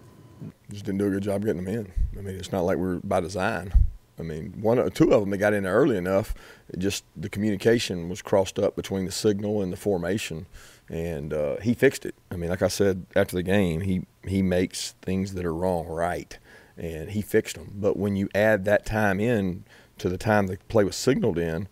[0.70, 1.92] Just didn't do a good job getting them in.
[2.18, 3.72] I mean, it's not like we're by design.
[4.18, 6.34] I mean, one, or two of them they got in there early enough.
[6.78, 10.46] Just the communication was crossed up between the signal and the formation,
[10.88, 12.14] and uh, he fixed it.
[12.30, 15.86] I mean, like I said after the game, he he makes things that are wrong
[15.86, 16.36] right,
[16.76, 17.72] and he fixed them.
[17.74, 19.64] But when you add that time in
[19.98, 21.68] to the time the play was signaled in,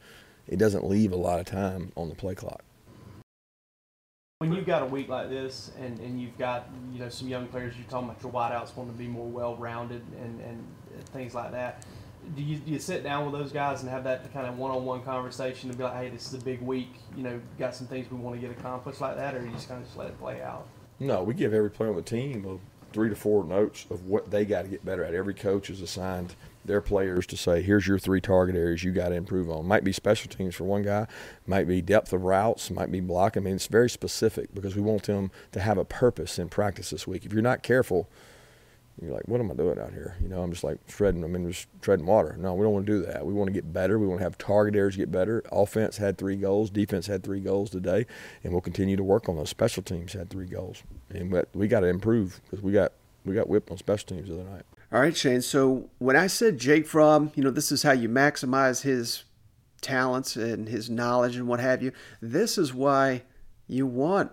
[0.47, 2.63] it doesn't leave a lot of time on the play clock.
[4.39, 7.47] When you've got a week like this, and, and you've got you know some young
[7.47, 10.67] players, you're talking about your wideouts want to be more well-rounded and, and
[11.13, 11.87] things like that.
[12.37, 15.03] Do you, do you sit down with those guys and have that kind of one-on-one
[15.03, 18.11] conversation and be like, hey, this is a big week, you know, got some things
[18.11, 20.19] we want to get accomplished like that, or you just kind of just let it
[20.19, 20.67] play out?
[20.99, 22.61] No, we give every player on the team
[22.93, 25.15] three to four notes of what they got to get better at.
[25.15, 29.09] Every coach is assigned their players to say, here's your three target areas you got
[29.09, 29.67] to improve on.
[29.67, 31.09] Might be special teams for one guy,
[31.47, 33.43] might be depth of routes, might be blocking.
[33.43, 36.91] I mean, it's very specific because we want them to have a purpose in practice
[36.91, 37.27] this week.
[37.27, 38.09] If you're not careful,
[39.03, 40.17] you're like, what am I doing out here?
[40.23, 41.25] You know, I'm just like treading.
[41.25, 42.37] I mean, just treading water.
[42.39, 43.27] No, we don't want to do that.
[43.27, 43.99] We want to get better.
[43.99, 45.43] We want to have target areas get better.
[45.51, 46.71] Offense had three goals.
[46.71, 48.07] Defense had three goals today,
[48.45, 49.51] and we'll continue to work on those.
[49.51, 52.93] Special teams had three goals, and we, we got to improve because we got
[53.25, 54.65] we got whipped on special teams the other night.
[54.93, 55.43] All right, Shane.
[55.43, 59.25] So when I said Jake Fromm, you know, this is how you maximize his
[59.81, 61.93] talents and his knowledge and what have you.
[62.21, 63.23] This is why
[63.67, 64.31] you want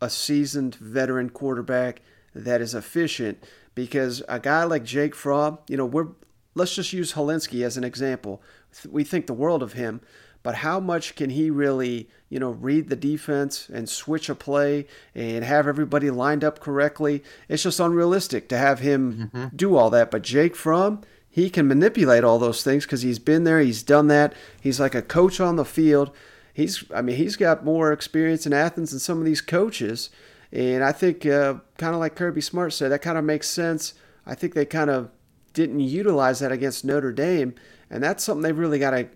[0.00, 2.02] a seasoned veteran quarterback
[2.34, 3.42] that is efficient
[3.74, 6.08] because a guy like Jake Fromm, you know, we're
[6.54, 8.42] let's just use Hilinski as an example.
[8.88, 10.00] We think the world of him,
[10.42, 14.86] but how much can he really, you know, read the defense and switch a play
[15.14, 17.22] and have everybody lined up correctly?
[17.48, 19.56] It's just unrealistic to have him mm-hmm.
[19.56, 20.10] do all that.
[20.10, 24.08] But Jake Fromm, he can manipulate all those things because he's been there, he's done
[24.08, 24.34] that.
[24.60, 26.10] He's like a coach on the field.
[26.52, 30.10] He's, I mean, he's got more experience in Athens than some of these coaches.
[30.54, 33.94] And I think, uh, kind of like Kirby Smart said, that kind of makes sense.
[34.24, 35.10] I think they kind of
[35.52, 37.54] didn't utilize that against Notre Dame,
[37.90, 39.08] and that's something they've really got to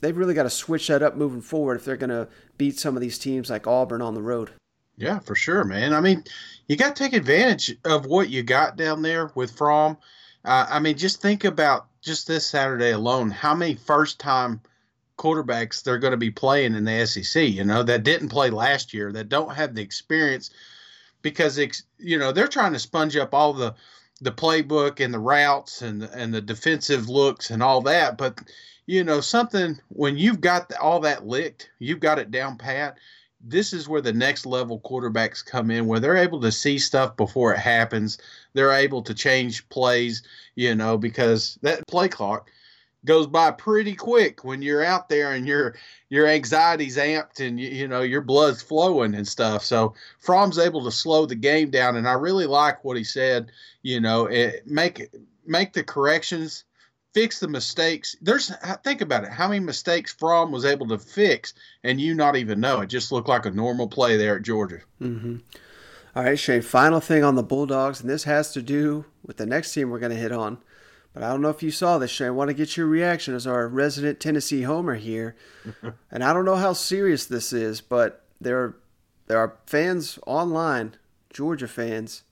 [0.00, 2.28] they've really got to switch that up moving forward if they're going to
[2.58, 4.52] beat some of these teams like Auburn on the road.
[4.96, 5.92] Yeah, for sure, man.
[5.92, 6.24] I mean,
[6.66, 9.98] you got to take advantage of what you got down there with Fromm.
[10.44, 14.60] Uh, I mean, just think about just this Saturday alone, how many first time
[15.18, 18.94] quarterbacks they're going to be playing in the SEC, you know, that didn't play last
[18.94, 20.50] year, that don't have the experience
[21.26, 23.74] because, it's, you know, they're trying to sponge up all the,
[24.20, 28.16] the playbook and the routes and, and the defensive looks and all that.
[28.16, 28.38] But,
[28.86, 32.98] you know, something when you've got all that licked, you've got it down pat.
[33.40, 37.16] This is where the next level quarterbacks come in, where they're able to see stuff
[37.16, 38.18] before it happens.
[38.54, 40.22] They're able to change plays,
[40.54, 42.52] you know, because that play clock
[43.04, 45.76] goes by pretty quick when you're out there and your
[46.08, 49.64] your anxiety's amped and you, you know your blood's flowing and stuff.
[49.64, 53.50] So Fromm's able to slow the game down, and I really like what he said.
[53.82, 55.08] You know, it, make
[55.46, 56.64] make the corrections
[57.14, 58.14] fix the mistakes.
[58.20, 58.52] There's
[58.84, 59.30] think about it.
[59.30, 62.80] How many mistakes Fromm was able to fix, and you not even know?
[62.80, 64.80] It just looked like a normal play there at Georgia.
[65.00, 65.36] Mm-hmm.
[66.14, 66.62] All right, Shane.
[66.62, 69.98] Final thing on the Bulldogs, and this has to do with the next team we're
[69.98, 70.58] going to hit on.
[71.16, 72.26] But I don't know if you saw this, Shane.
[72.26, 75.34] I want to get your reaction as our resident Tennessee homer here.
[76.10, 78.76] and I don't know how serious this is, but there are,
[79.26, 80.94] there are fans online,
[81.32, 82.22] Georgia fans,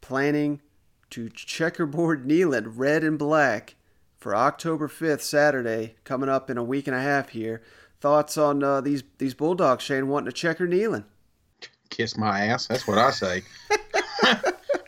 [0.00, 0.62] planning
[1.10, 3.74] to checkerboard Neyland red and black
[4.16, 7.60] for October 5th, Saturday, coming up in a week and a half here.
[8.00, 11.04] Thoughts on uh, these these Bulldogs, Shane, wanting to checker Neyland?
[11.90, 12.68] Kiss my ass.
[12.68, 13.42] That's what I say.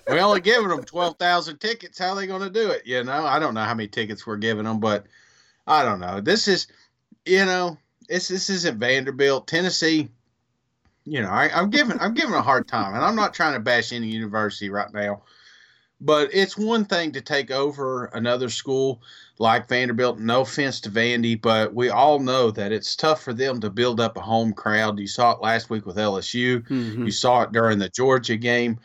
[0.08, 1.98] we only giving them 12,000 tickets.
[1.98, 2.86] How are they going to do it?
[2.86, 5.06] You know, I don't know how many tickets we're giving them, but
[5.66, 6.20] I don't know.
[6.20, 6.68] This is,
[7.24, 7.76] you know,
[8.08, 9.48] this, this isn't Vanderbilt.
[9.48, 10.08] Tennessee,
[11.04, 13.60] you know, I, I'm giving I'm giving a hard time, and I'm not trying to
[13.60, 15.22] bash any university right now,
[16.00, 19.00] but it's one thing to take over another school
[19.38, 20.18] like Vanderbilt.
[20.18, 24.00] No offense to Vandy, but we all know that it's tough for them to build
[24.00, 24.98] up a home crowd.
[24.98, 26.66] You saw it last week with LSU.
[26.68, 27.04] Mm-hmm.
[27.04, 28.80] You saw it during the Georgia game.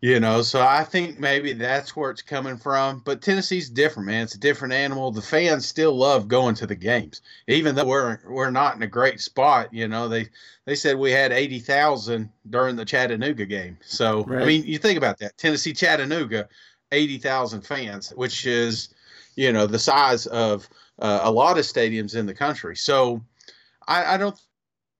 [0.00, 3.02] You know, so I think maybe that's where it's coming from.
[3.04, 4.22] But Tennessee's different, man.
[4.22, 5.10] It's a different animal.
[5.10, 8.86] The fans still love going to the games, even though we're we're not in a
[8.86, 9.74] great spot.
[9.74, 10.28] You know, they
[10.66, 13.76] they said we had eighty thousand during the Chattanooga game.
[13.82, 14.42] So right.
[14.42, 15.36] I mean, you think about that.
[15.36, 16.48] Tennessee Chattanooga,
[16.92, 18.94] eighty thousand fans, which is
[19.38, 22.74] you know, the size of uh, a lot of stadiums in the country.
[22.74, 23.22] So
[23.86, 24.36] I, I don't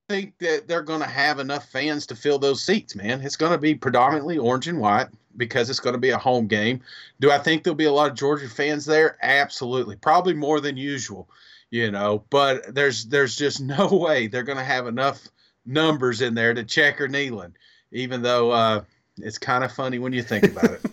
[0.08, 3.20] think that they're going to have enough fans to fill those seats, man.
[3.20, 6.46] It's going to be predominantly orange and white because it's going to be a home
[6.46, 6.80] game.
[7.20, 9.18] Do I think there'll be a lot of Georgia fans there?
[9.22, 9.96] Absolutely.
[9.96, 11.28] Probably more than usual,
[11.70, 15.28] you know, but there's there's just no way they're going to have enough
[15.66, 17.52] numbers in there to check or Neyland,
[17.92, 18.82] even though uh,
[19.18, 20.82] it's kind of funny when you think about it.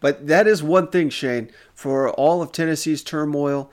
[0.00, 1.48] But that is one thing, Shane.
[1.72, 3.70] For all of Tennessee's turmoil,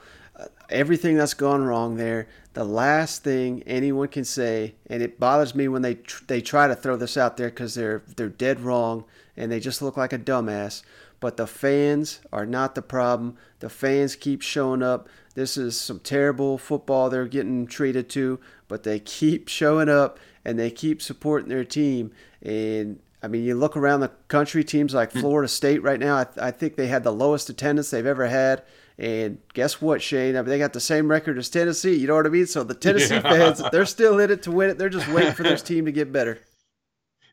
[0.70, 5.68] everything that's gone wrong there, the last thing anyone can say, and it bothers me
[5.68, 9.04] when they tr- they try to throw this out there because they're they're dead wrong
[9.36, 10.82] and they just look like a dumbass.
[11.20, 13.36] But the fans are not the problem.
[13.60, 15.08] The fans keep showing up.
[15.34, 20.58] This is some terrible football they're getting treated to, but they keep showing up and
[20.58, 22.12] they keep supporting their team.
[22.42, 25.20] And I mean, you look around the country, teams like hmm.
[25.20, 28.26] Florida State right now, I, th- I think they had the lowest attendance they've ever
[28.26, 28.62] had.
[29.00, 30.36] And guess what, Shane?
[30.36, 31.94] I mean, they got the same record as Tennessee.
[31.96, 32.46] You know what I mean?
[32.46, 33.22] So the Tennessee Yeah.
[33.22, 34.76] fans, they're still in it to win it.
[34.78, 36.38] They're just waiting for this team to get better.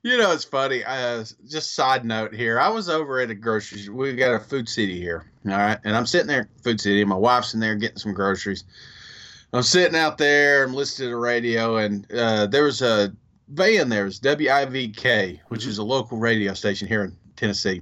[0.03, 0.83] You know, it's funny.
[0.85, 2.57] Uh, just side note here.
[2.57, 3.89] I was over at a grocery.
[3.89, 7.03] We got a Food City here, all right, and I'm sitting there Food City.
[7.03, 8.63] My wife's in there getting some groceries.
[9.51, 10.63] I'm sitting out there.
[10.63, 13.11] I'm listening to the radio, and uh, there was a
[13.49, 14.05] van there.
[14.05, 17.81] was WIVK, which is a local radio station here in Tennessee.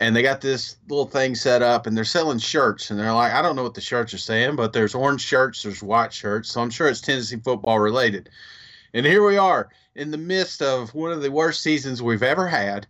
[0.00, 2.90] And they got this little thing set up, and they're selling shirts.
[2.90, 5.62] And they're like, I don't know what the shirts are saying, but there's orange shirts,
[5.62, 6.50] there's white shirts.
[6.50, 8.30] So I'm sure it's Tennessee football related.
[8.94, 12.48] And here we are in the midst of one of the worst seasons we've ever
[12.48, 12.86] had.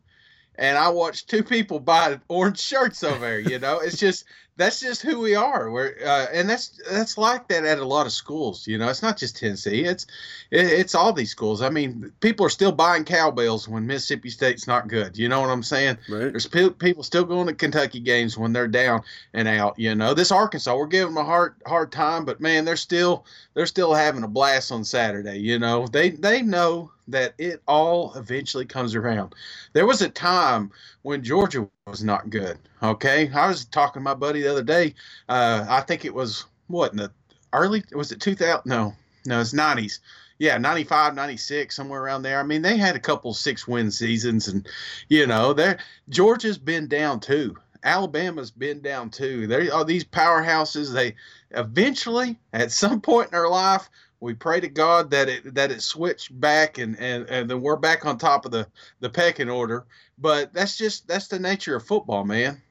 [0.60, 3.40] And I watched two people buy orange shirts over there.
[3.40, 4.26] You know, it's just
[4.60, 5.70] that's just who we are.
[5.70, 8.66] We're uh, and that's that's like that at a lot of schools.
[8.66, 9.84] You know, it's not just Tennessee.
[9.84, 10.06] It's
[10.50, 11.62] it, it's all these schools.
[11.62, 15.16] I mean, people are still buying cowbells when Mississippi State's not good.
[15.16, 15.96] You know what I'm saying?
[16.10, 16.30] Right.
[16.30, 19.78] There's pe- people still going to Kentucky games when they're down and out.
[19.78, 23.24] You know, this Arkansas, we're giving them a hard hard time, but man, they're still
[23.54, 25.38] they're still having a blast on Saturday.
[25.38, 29.34] You know, they they know that it all eventually comes around.
[29.72, 30.70] There was a time
[31.02, 32.58] when Georgia was not good.
[32.82, 34.94] Okay, I was talking to my buddy the other day.
[35.28, 37.12] Uh, I think it was what in the
[37.52, 38.62] early was it 2000?
[38.64, 38.94] No,
[39.26, 39.98] no, it's 90s.
[40.38, 42.40] Yeah, 95, 96, somewhere around there.
[42.40, 44.66] I mean, they had a couple six win seasons, and
[45.08, 47.56] you know, they're Georgia's been down too.
[47.82, 49.46] Alabama's been down too.
[49.46, 50.92] There are these powerhouses.
[50.92, 51.14] They
[51.50, 53.88] eventually, at some point in their life,
[54.20, 57.76] we pray to God that it that it switched back and, and, and then we're
[57.76, 58.66] back on top of the,
[59.00, 59.86] the pecking order.
[60.18, 62.62] But that's just that's the nature of football, man.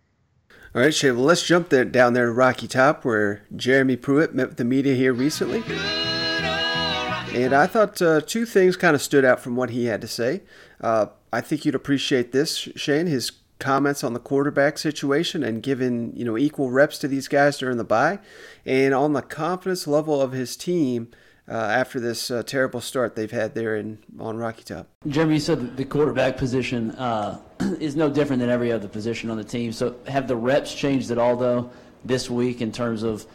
[0.76, 4.36] All right, Shay, well, let's jump there, down there to Rocky Top where Jeremy Pruitt
[4.36, 5.64] met with the media here recently.
[7.34, 10.08] And I thought uh, two things kind of stood out from what he had to
[10.08, 10.42] say.
[10.80, 16.16] Uh, I think you'd appreciate this, Shane, his comments on the quarterback situation and giving
[16.16, 18.20] you know equal reps to these guys during the bye,
[18.66, 21.10] and on the confidence level of his team
[21.50, 24.88] uh, after this uh, terrible start they've had there in on Rocky Top.
[25.08, 27.40] Jeremy, you said that the quarterback position uh,
[27.80, 29.72] is no different than every other position on the team.
[29.72, 31.72] So have the reps changed at all, though,
[32.06, 33.26] this week in terms of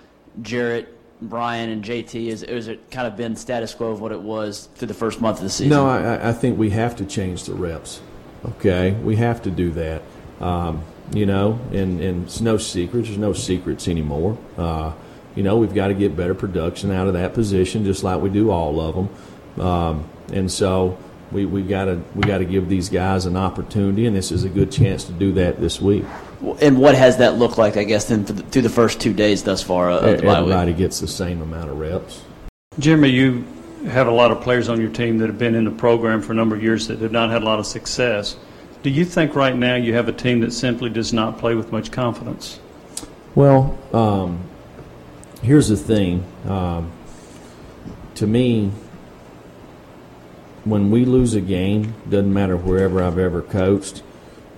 [0.43, 2.29] Jarrett, Brian, and JT?
[2.29, 5.21] Is, is it kind of been status quo of what it was through the first
[5.21, 5.71] month of the season?
[5.71, 8.01] No, I, I think we have to change the reps.
[8.45, 10.03] Okay, we have to do that.
[10.41, 13.05] Um, you know, and, and it's no secret.
[13.05, 14.39] There's no secrets anymore.
[14.57, 14.93] Uh,
[15.35, 18.31] you know, we've got to get better production out of that position, just like we
[18.31, 19.65] do all of them.
[19.67, 20.99] Um, and so
[21.33, 24.45] we we got to we got to give these guys an opportunity, and this is
[24.45, 26.05] a good chance to do that this week.
[26.61, 29.63] And what has that looked like, I guess, then through the first two days thus
[29.63, 30.53] far of the bye week?
[30.53, 32.23] Everybody gets the same amount of reps.
[32.79, 33.45] Jeremy, you
[33.87, 36.33] have a lot of players on your team that have been in the program for
[36.33, 38.37] a number of years that have not had a lot of success.
[38.83, 41.73] Do you think right now you have a team that simply does not play with
[41.73, 42.61] much confidence?
[43.35, 44.41] Well, um,
[45.45, 46.25] here's the thing.
[46.47, 46.91] Um,
[48.17, 48.71] to me,
[50.65, 54.03] when we lose a game, doesn't matter wherever I've ever coached,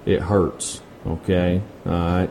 [0.04, 0.80] it hurts.
[1.04, 2.30] Okay, all right.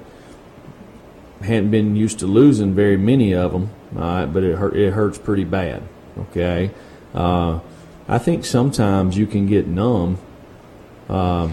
[1.41, 4.91] Hadn't been used to losing very many of them, all right, but it hurt, it
[4.91, 5.83] hurts pretty bad.
[6.17, 6.71] Okay,
[7.13, 7.59] uh,
[8.07, 10.17] I think sometimes you can get numb
[11.09, 11.51] uh,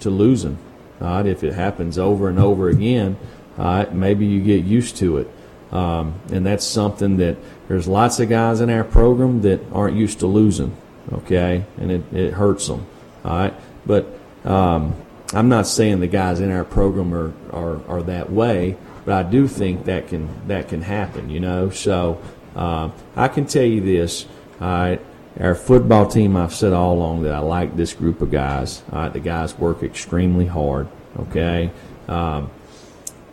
[0.00, 0.58] to losing.
[1.00, 3.16] All right, if it happens over and over again,
[3.58, 5.30] all right, maybe you get used to it.
[5.72, 10.20] Um, and that's something that there's lots of guys in our program that aren't used
[10.20, 10.76] to losing,
[11.12, 12.86] okay, and it, it hurts them,
[13.24, 13.54] all right.
[13.86, 14.06] But
[14.44, 14.94] um,
[15.32, 19.28] I'm not saying the guys in our program are, are, are that way, but I
[19.28, 21.70] do think that can that can happen, you know.
[21.70, 22.20] So
[22.54, 24.26] uh, I can tell you this,
[24.60, 25.00] all right.
[25.40, 28.82] Our football team, I've said all along that I like this group of guys.
[28.92, 30.88] All right, the guys work extremely hard.
[31.18, 31.70] Okay,
[32.06, 32.50] um,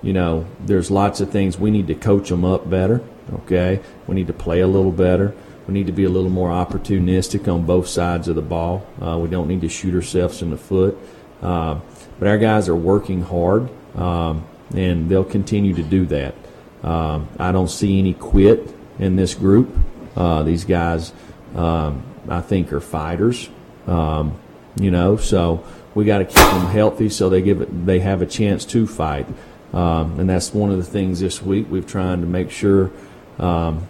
[0.02, 3.02] you know, there's lots of things we need to coach them up better.
[3.34, 5.36] Okay, we need to play a little better.
[5.68, 8.88] We need to be a little more opportunistic on both sides of the ball.
[9.02, 10.97] Uh, we don't need to shoot ourselves in the foot.
[11.41, 11.80] Uh,
[12.18, 14.45] but our guys are working hard, um,
[14.76, 16.36] and they'll continue to do that.
[16.84, 19.70] Um, I don't see any quit in this group.
[20.16, 21.14] Uh, these guys,
[21.56, 23.50] um, I think, are fighters.
[23.88, 24.39] Um,
[24.80, 28.22] You know, so we got to keep them healthy so they give it, they have
[28.22, 29.26] a chance to fight.
[29.74, 32.92] Um, and that's one of the things this week we've trying to make sure
[33.38, 33.88] um,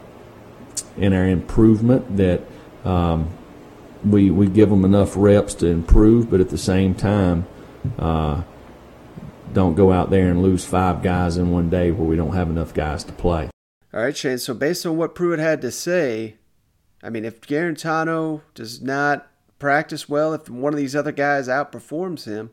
[0.98, 2.42] in our improvement that
[2.84, 3.30] um,
[4.04, 7.48] we we give them enough reps to improve, but at the same time,
[7.98, 8.44] uh,
[9.54, 12.50] don't go out there and lose five guys in one day where we don't have
[12.50, 13.50] enough guys to play.
[13.94, 14.38] All right, Shane.
[14.38, 16.36] So based on what Pruitt had to say,
[17.02, 19.28] I mean, if Guarantano does not
[19.58, 22.52] practice well, if one of these other guys outperforms him,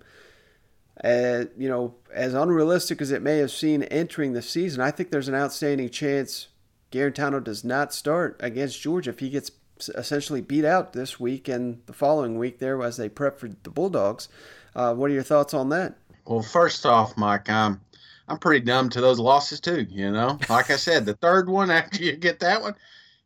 [1.04, 5.10] uh, you know, as unrealistic as it may have seemed entering the season, I think
[5.10, 6.48] there's an outstanding chance
[6.90, 9.50] Guarantano does not start against Georgia if he gets
[9.94, 13.70] essentially beat out this week and the following week there as they prep for the
[13.70, 14.28] Bulldogs.
[14.74, 15.96] Uh, what are your thoughts on that?
[16.24, 17.80] Well, first off, Mike, I'm
[18.28, 19.86] I'm pretty numb to those losses too.
[19.88, 22.74] You know, like I said, the third one after you get that one,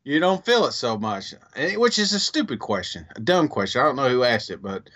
[0.03, 1.33] you don't feel it so much,
[1.75, 3.81] which is a stupid question, a dumb question.
[3.81, 4.89] I don't know who asked it, but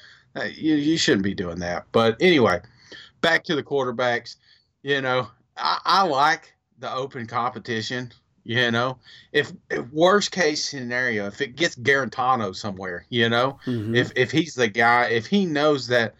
[0.44, 1.86] you you shouldn't be doing that.
[1.92, 2.62] But anyway,
[3.22, 4.36] back to the quarterbacks.
[4.84, 5.28] You know,
[5.58, 8.12] I, I like the open competition.
[8.48, 9.00] You know,
[9.32, 13.96] if, if, worst case scenario, if it gets Guarantano somewhere, you know, mm-hmm.
[13.96, 16.14] if if he's the guy, if he knows that,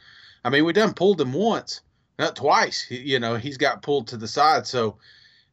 [0.44, 1.82] I mean, we done pulled him once,
[2.18, 2.82] not twice.
[2.82, 4.98] He, you know, he's got pulled to the side, so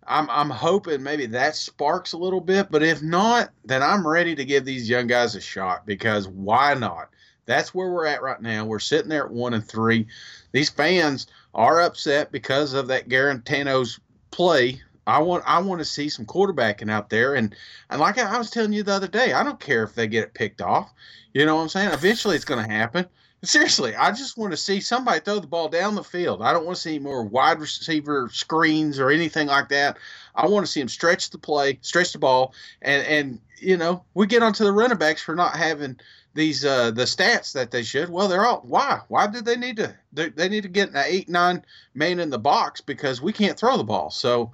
[0.07, 2.71] I'm I'm hoping maybe that sparks a little bit.
[2.71, 6.73] But if not, then I'm ready to give these young guys a shot because why
[6.73, 7.11] not?
[7.47, 8.65] That's where we're at right now.
[8.65, 10.07] We're sitting there at one and three.
[10.53, 13.99] These fans are upset because of that Guarantano's
[14.31, 17.55] play I want I want to see some quarterbacking out there, and
[17.91, 20.25] and like I was telling you the other day, I don't care if they get
[20.25, 20.93] it picked off.
[21.35, 21.91] You know what I'm saying?
[21.93, 23.07] Eventually, it's going to happen.
[23.45, 26.43] Seriously, I just want to see somebody throw the ball down the field.
[26.43, 29.97] I don't want to see more wide receiver screens or anything like that.
[30.37, 34.05] I want to see them stretch the play, stretch the ball, and and you know
[34.15, 35.99] we get onto the running backs for not having
[36.35, 38.09] these uh the stats that they should.
[38.09, 41.03] Well, they're all why why did they need to they, they need to get an
[41.07, 44.11] eight nine man in the box because we can't throw the ball.
[44.11, 44.53] So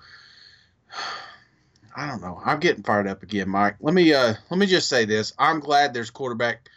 [1.97, 2.41] I don't know.
[2.45, 3.77] I'm getting fired up again, Mike.
[3.81, 5.33] Let me uh let me just say this.
[5.39, 6.69] I'm glad there's quarterback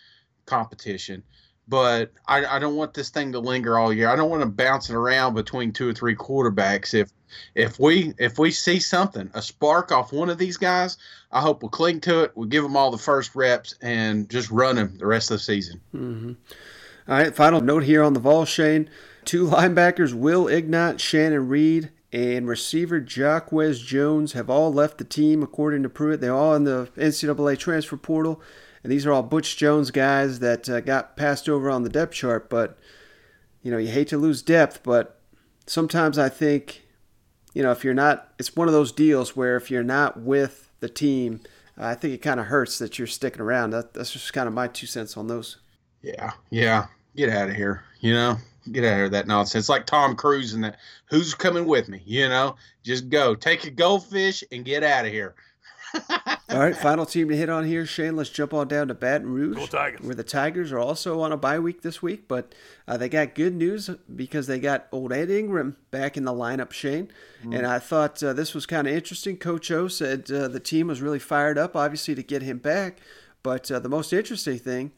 [0.45, 1.23] competition,
[1.67, 4.09] but I, I don't want this thing to linger all year.
[4.09, 6.93] I don't want them bouncing around between two or three quarterbacks.
[6.93, 7.11] If
[7.55, 10.97] if we if we see something, a spark off one of these guys,
[11.31, 12.31] I hope we'll cling to it.
[12.35, 15.43] We'll give them all the first reps and just run them the rest of the
[15.43, 15.81] season.
[15.93, 16.31] Mm-hmm.
[17.07, 17.35] All right.
[17.35, 18.89] Final note here on the Vol Shane.
[19.25, 25.43] Two linebackers, Will Ignont, Shanon Reed, and receiver Jacquez Jones have all left the team,
[25.43, 26.21] according to Pruitt.
[26.21, 28.41] They're all in the NCAA transfer portal,
[28.83, 32.13] and these are all Butch Jones guys that uh, got passed over on the depth
[32.13, 32.49] chart.
[32.49, 32.77] But
[33.61, 35.19] you know, you hate to lose depth, but
[35.67, 36.83] sometimes I think,
[37.53, 40.69] you know, if you're not, it's one of those deals where if you're not with
[40.79, 41.41] the team,
[41.77, 43.71] uh, I think it kind of hurts that you're sticking around.
[43.71, 45.57] That, that's just kind of my two cents on those.
[46.01, 47.83] Yeah, yeah, get out of here.
[47.99, 48.37] You know,
[48.71, 49.69] get out of that nonsense.
[49.69, 50.77] Like Tom Cruise and that.
[51.09, 52.01] Who's coming with me?
[52.05, 53.35] You know, just go.
[53.35, 55.35] Take a goldfish and get out of here.
[56.51, 58.15] All right, final team to hit on here, Shane.
[58.17, 59.57] Let's jump on down to Baton Rouge,
[60.01, 62.53] where the Tigers are also on a bye week this week, but
[62.87, 66.73] uh, they got good news because they got old Ed Ingram back in the lineup,
[66.73, 67.09] Shane.
[67.39, 67.53] Mm-hmm.
[67.53, 69.37] And I thought uh, this was kind of interesting.
[69.37, 72.97] Coach O said uh, the team was really fired up, obviously, to get him back.
[73.43, 74.91] But uh, the most interesting thing,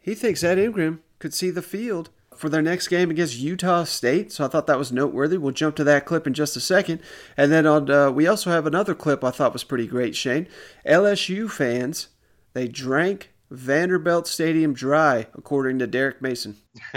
[0.00, 2.10] he thinks Ed Ingram could see the field
[2.40, 4.32] for their next game against Utah State.
[4.32, 5.36] So I thought that was noteworthy.
[5.36, 7.00] We'll jump to that clip in just a second.
[7.36, 10.48] And then on, uh, we also have another clip I thought was pretty great, Shane.
[10.86, 12.08] LSU fans,
[12.54, 16.56] they drank Vanderbilt Stadium dry, according to Derek Mason.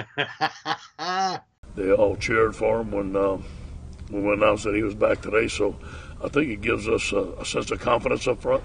[1.75, 3.37] they all cheered for him when, uh,
[4.09, 5.49] when we announced that he was back today.
[5.49, 5.75] So
[6.23, 8.63] I think it gives us a, a sense of confidence up front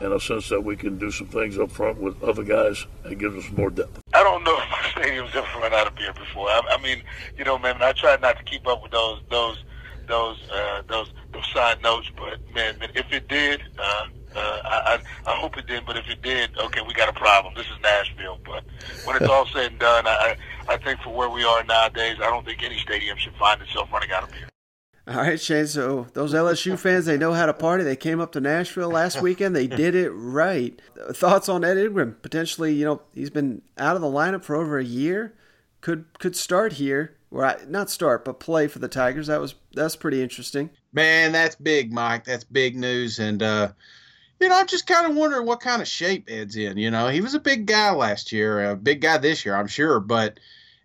[0.00, 3.18] and a sense that we can do some things up front with other guys and
[3.18, 4.00] gives us more depth.
[4.12, 6.48] I don't know if my stadium's ever run out of beer before.
[6.48, 7.02] I, I mean,
[7.36, 9.64] you know, man, I try not to keep up with those those
[10.06, 14.04] those uh, those those side notes, but man, man if it did, uh,
[14.36, 15.86] uh, I, I I hope it did.
[15.86, 17.54] But if it did, okay, we got a problem.
[17.56, 18.38] This is Nashville.
[18.44, 18.64] But
[19.04, 20.36] when it's all said and done, I
[20.68, 23.90] I think for where we are nowadays, I don't think any stadium should find itself
[23.92, 24.47] running out of beer.
[25.08, 25.66] All right, Shane.
[25.66, 27.82] So those LSU fans, they know how to party.
[27.82, 29.56] They came up to Nashville last weekend.
[29.56, 30.78] They did it right.
[31.12, 32.16] Thoughts on Ed Ingram?
[32.20, 35.34] Potentially, you know, he's been out of the lineup for over a year.
[35.80, 39.28] Could could start here, or not start, but play for the Tigers.
[39.28, 40.68] That was that's pretty interesting.
[40.92, 42.24] Man, that's big, Mike.
[42.24, 43.18] That's big news.
[43.18, 43.72] And uh,
[44.40, 46.76] you know, I'm just kind of wondering what kind of shape Ed's in.
[46.76, 49.68] You know, he was a big guy last year, a big guy this year, I'm
[49.68, 50.38] sure, but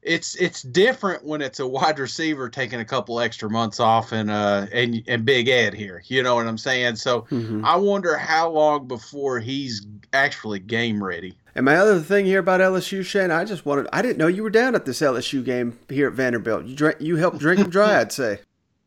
[0.06, 4.30] it's it's different when it's a wide receiver taking a couple extra months off and
[4.30, 6.04] uh and and Big Ed here.
[6.08, 6.98] You know what I'm saying?
[6.98, 7.64] So Mhm.
[7.64, 11.38] I wonder how long before he's actually game ready.
[11.56, 14.42] And my other thing here about LSU, Shane, I just wanted, I didn't know you
[14.42, 16.66] were down at this LSU game here at Vanderbilt.
[16.66, 18.40] You drank, you helped drink them dry, I'd say.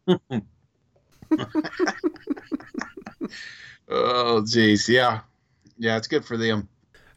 [3.88, 5.20] Oh, geez, yeah,
[5.78, 6.68] yeah, it's good for them.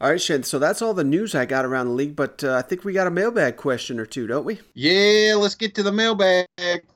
[0.01, 2.53] All right, Shane, so that's all the news I got around the league, but uh,
[2.53, 4.61] I think we got a mailbag question or two, don't we?
[4.73, 6.47] Yeah, let's get to the mailbag.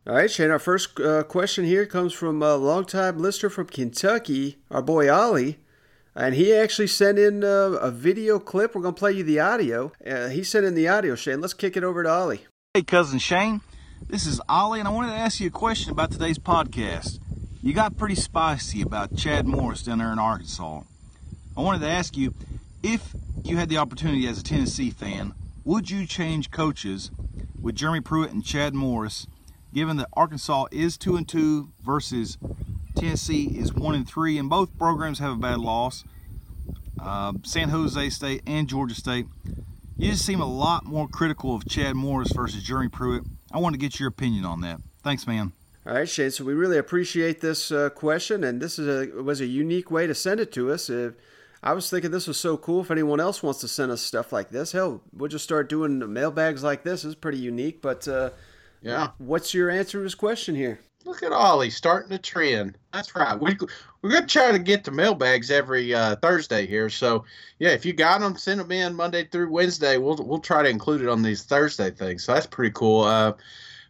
[0.07, 4.57] All right, Shane, our first uh, question here comes from a longtime listener from Kentucky,
[4.71, 5.59] our boy Ollie.
[6.15, 8.73] And he actually sent in uh, a video clip.
[8.73, 9.91] We're going to play you the audio.
[10.05, 11.41] Uh, he sent in the audio, Shane.
[11.41, 12.45] Let's kick it over to Ollie.
[12.73, 13.59] Hey, cousin Shane.
[14.07, 17.19] This is Ollie, and I wanted to ask you a question about today's podcast.
[17.61, 20.83] You got pretty spicy about Chad Morris down there in Arkansas.
[21.57, 22.33] I wanted to ask you
[22.83, 27.09] if you had the opportunity as a Tennessee fan, would you change coaches
[27.59, 29.25] with Jeremy Pruitt and Chad Morris,
[29.73, 32.37] given that Arkansas is two and two versus
[32.95, 36.03] Tennessee is one and three, and both programs have a bad loss.
[36.99, 39.25] Uh, San Jose State and Georgia State.
[39.97, 43.23] You just seem a lot more critical of Chad Morris versus Jeremy Pruitt.
[43.51, 44.81] I want to get your opinion on that.
[45.03, 45.53] Thanks, man.
[45.85, 46.31] All right, Shane.
[46.31, 50.07] So we really appreciate this uh, question, and this is a was a unique way
[50.07, 50.89] to send it to us.
[50.89, 51.11] Uh,
[51.63, 52.81] I was thinking this was so cool.
[52.81, 56.11] If anyone else wants to send us stuff like this, hell, we'll just start doing
[56.11, 57.05] mailbags like this.
[57.05, 57.81] It's pretty unique.
[57.81, 58.31] But uh,
[58.81, 59.11] Yeah.
[59.17, 60.79] what's your answer to his question here?
[61.05, 62.77] Look at Ollie starting a trend.
[62.91, 63.39] That's right.
[63.39, 63.57] We,
[64.01, 66.89] we're going to try to get the mailbags every uh, Thursday here.
[66.89, 67.25] So,
[67.59, 69.97] yeah, if you got them, send them in Monday through Wednesday.
[69.97, 72.23] We'll, we'll try to include it on these Thursday things.
[72.23, 73.01] So that's pretty cool.
[73.01, 73.33] Uh,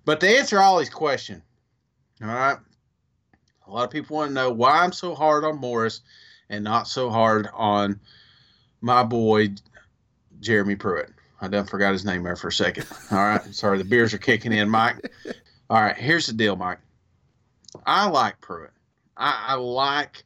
[0.06, 1.42] but to answer Ollie's question,
[2.22, 2.58] all right,
[3.68, 6.02] a lot of people want to know why I'm so hard on Morris
[6.50, 8.00] and not so hard on
[8.82, 9.50] my boy,
[10.40, 11.10] Jeremy Pruitt.
[11.42, 12.86] I done forgot his name there for a second.
[13.12, 13.44] All right.
[13.54, 15.12] Sorry, the beers are kicking in, Mike.
[15.70, 16.80] All right, here's the deal, Mike.
[17.86, 18.72] I like Pruitt.
[19.18, 20.24] I, I like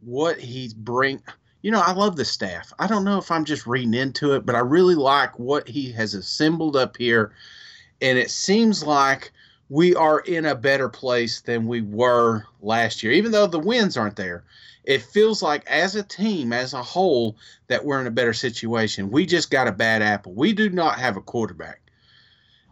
[0.00, 1.22] what he's bring.
[1.62, 2.72] You know, I love the staff.
[2.78, 5.90] I don't know if I'm just reading into it, but I really like what he
[5.92, 7.32] has assembled up here,
[8.00, 9.32] and it seems like
[9.68, 13.12] we are in a better place than we were last year.
[13.12, 14.44] Even though the wins aren't there,
[14.88, 17.36] it feels like as a team, as a whole,
[17.66, 19.10] that we're in a better situation.
[19.10, 20.32] We just got a bad apple.
[20.32, 21.82] We do not have a quarterback.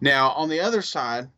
[0.00, 1.28] Now, on the other side,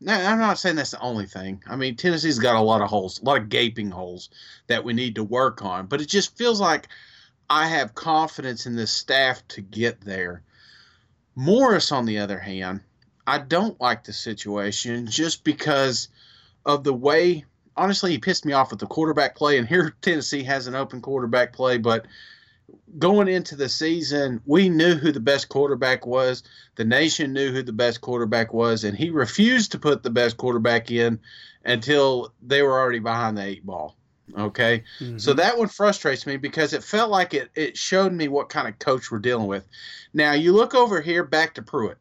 [0.00, 1.62] no, I'm not saying that's the only thing.
[1.66, 4.30] I mean, Tennessee's got a lot of holes, a lot of gaping holes
[4.66, 5.88] that we need to work on.
[5.88, 6.88] But it just feels like
[7.50, 10.42] I have confidence in this staff to get there.
[11.34, 12.80] Morris, on the other hand,
[13.26, 16.08] I don't like the situation just because
[16.64, 17.44] of the way.
[17.76, 21.00] Honestly, he pissed me off with the quarterback play, and here Tennessee has an open
[21.00, 22.06] quarterback play, but
[22.98, 26.42] going into the season, we knew who the best quarterback was.
[26.76, 30.36] The nation knew who the best quarterback was, and he refused to put the best
[30.36, 31.18] quarterback in
[31.64, 33.96] until they were already behind the eight ball.
[34.36, 34.84] Okay.
[35.00, 35.18] Mm-hmm.
[35.18, 38.66] So that one frustrates me because it felt like it, it showed me what kind
[38.66, 39.64] of coach we're dealing with.
[40.12, 41.98] Now, you look over here back to Pruitt.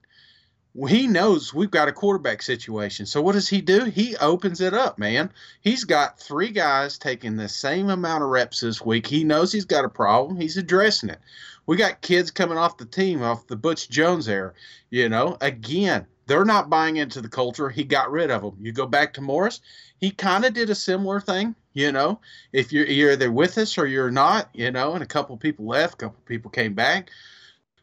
[0.90, 3.06] He knows we've got a quarterback situation.
[3.06, 3.86] So what does he do?
[3.86, 5.32] He opens it up, man.
[5.62, 9.06] He's got three guys taking the same amount of reps this week.
[9.06, 10.36] He knows he's got a problem.
[10.36, 11.20] He's addressing it.
[11.68, 14.54] We got kids coming off the team, off the Butch Jones era.
[14.90, 17.70] You know, again, they're not buying into the culture.
[17.70, 18.58] He got rid of them.
[18.60, 19.62] You go back to Morris,
[20.00, 21.56] he kind of did a similar thing.
[21.74, 22.20] You know,
[22.52, 25.96] if you're, either with us or you're not, you know, and a couple people left,
[25.96, 27.10] a couple people came back.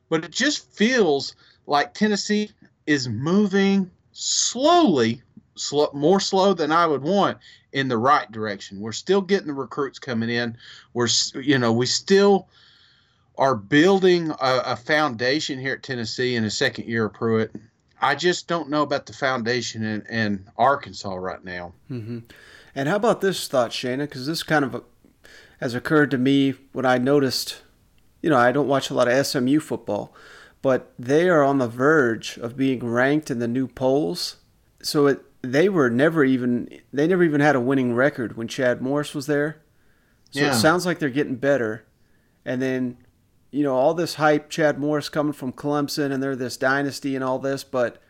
[0.08, 1.34] But it just feels
[1.66, 2.50] like Tennessee
[2.90, 5.22] is moving slowly,
[5.54, 7.38] slow, more slow than I would want
[7.72, 8.80] in the right direction.
[8.80, 10.56] We're still getting the recruits coming in.
[10.92, 11.06] We're,
[11.40, 12.48] you know, we still
[13.38, 17.54] are building a, a foundation here at Tennessee in the second year of Pruitt.
[18.00, 21.72] I just don't know about the foundation in, in Arkansas right now.
[21.86, 22.18] hmm
[22.74, 24.00] And how about this thought, Shayna?
[24.00, 24.82] Because this kind of
[25.60, 27.62] has occurred to me when I noticed,
[28.20, 30.12] you know, I don't watch a lot of SMU football,
[30.62, 34.36] but they are on the verge of being ranked in the new polls.
[34.82, 38.80] So it, they were never even they never even had a winning record when Chad
[38.82, 39.62] Morris was there.
[40.30, 40.50] So Yeah.
[40.50, 41.84] it sounds like they're getting better.
[42.44, 42.98] And then,
[43.50, 47.24] you know, all this hype, Chad Morris coming from Clemson and they're this dynasty and
[47.24, 48.00] all this, but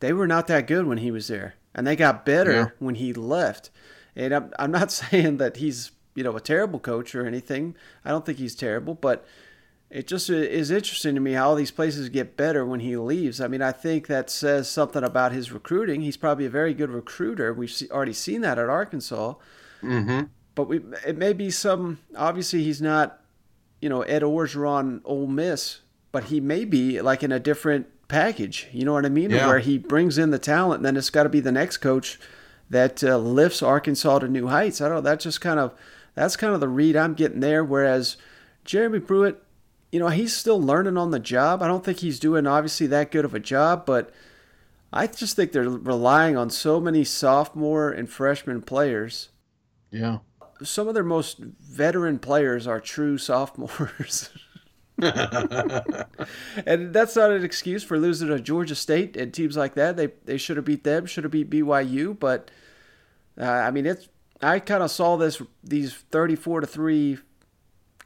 [0.00, 1.54] they were not that good when he was there.
[1.74, 2.68] And they got better Yeah.
[2.78, 3.70] when he left.
[4.14, 7.74] And I'm, I'm not saying that he's, you know, a terrible coach or anything.
[8.04, 9.26] I don't think he's terrible, but
[9.88, 13.40] it just is interesting to me how all these places get better when he leaves.
[13.40, 16.00] I mean, I think that says something about his recruiting.
[16.00, 17.54] He's probably a very good recruiter.
[17.54, 19.34] We've already seen that at Arkansas.
[19.82, 20.24] Mm-hmm.
[20.56, 22.00] But we, it may be some.
[22.16, 23.20] Obviously, he's not,
[23.80, 25.80] you know, Ed Orgeron, Ole Miss,
[26.10, 28.66] but he may be like in a different package.
[28.72, 29.30] You know what I mean?
[29.30, 29.46] Yeah.
[29.46, 32.18] Where he brings in the talent, and then it's got to be the next coach
[32.70, 34.80] that uh, lifts Arkansas to new heights.
[34.80, 35.00] I don't know.
[35.02, 35.72] That's just kind of
[36.14, 37.62] that's kind of the read I'm getting there.
[37.62, 38.16] Whereas
[38.64, 39.42] Jeremy Pruitt,
[39.92, 41.62] you know, he's still learning on the job.
[41.62, 44.12] I don't think he's doing obviously that good of a job, but
[44.92, 49.28] I just think they're relying on so many sophomore and freshman players.
[49.90, 50.18] Yeah.
[50.62, 54.30] Some of their most veteran players are true sophomores.
[55.02, 59.98] and that's not an excuse for losing to Georgia State and teams like that.
[59.98, 62.50] They they should have beat them, should have beat BYU, but
[63.38, 64.08] uh, I mean it's
[64.40, 67.18] I kind of saw this these 34 to 3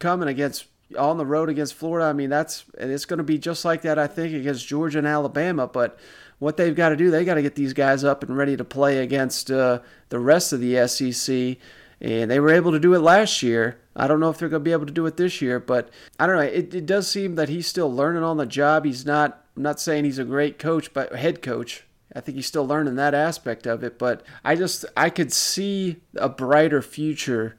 [0.01, 0.67] coming against
[0.99, 2.07] on the road against Florida.
[2.07, 4.99] I mean that's and it's going to be just like that I think against Georgia
[4.99, 5.99] and Alabama, but
[6.39, 8.65] what they've got to do, they got to get these guys up and ready to
[8.65, 11.59] play against uh, the rest of the SEC
[12.01, 13.79] and they were able to do it last year.
[13.95, 15.91] I don't know if they're going to be able to do it this year, but
[16.19, 16.43] I don't know.
[16.43, 18.85] It, it does seem that he's still learning on the job.
[18.85, 19.45] He's not.
[19.57, 21.85] I'm not saying he's a great coach, but head coach.
[22.15, 23.99] I think he's still learning that aspect of it.
[23.99, 27.59] But I just I could see a brighter future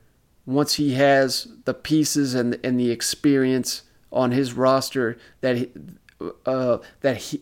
[0.54, 5.70] once he has the pieces and and the experience on his roster that he,
[6.46, 7.42] uh, that he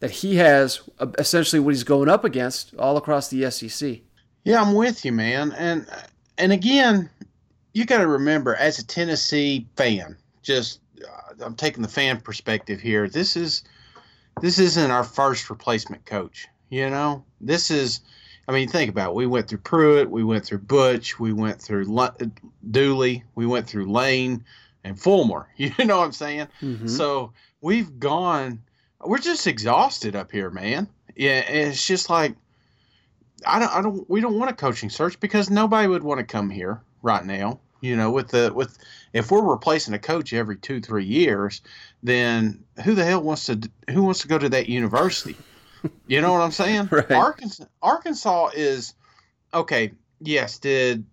[0.00, 3.98] that he has uh, essentially what he's going up against all across the SEC.
[4.44, 5.52] Yeah, I'm with you, man.
[5.52, 5.86] And
[6.38, 7.10] and again,
[7.72, 12.80] you got to remember, as a Tennessee fan, just uh, I'm taking the fan perspective
[12.80, 13.08] here.
[13.08, 13.62] This is
[14.40, 16.48] this isn't our first replacement coach.
[16.70, 18.00] You know, this is.
[18.48, 19.14] I mean, think about it.
[19.14, 21.86] We went through Pruitt, we went through Butch, we went through
[22.70, 24.44] Dooley, we went through Lane
[24.84, 25.48] and Fulmer.
[25.56, 26.48] You know what I'm saying?
[26.60, 26.88] Mm-hmm.
[26.88, 28.62] So we've gone.
[29.02, 30.88] We're just exhausted up here, man.
[31.16, 32.34] Yeah, it's just like
[33.46, 36.24] I don't, I don't, we don't want a coaching search because nobody would want to
[36.24, 37.60] come here right now.
[37.80, 38.76] You know, with the with
[39.14, 41.62] if we're replacing a coach every two three years,
[42.02, 45.36] then who the hell wants to who wants to go to that university?
[46.06, 46.88] You know what I'm saying?
[46.92, 47.10] right.
[47.10, 48.94] Arkansas Arkansas is
[49.54, 49.92] okay.
[50.20, 51.04] Yes, did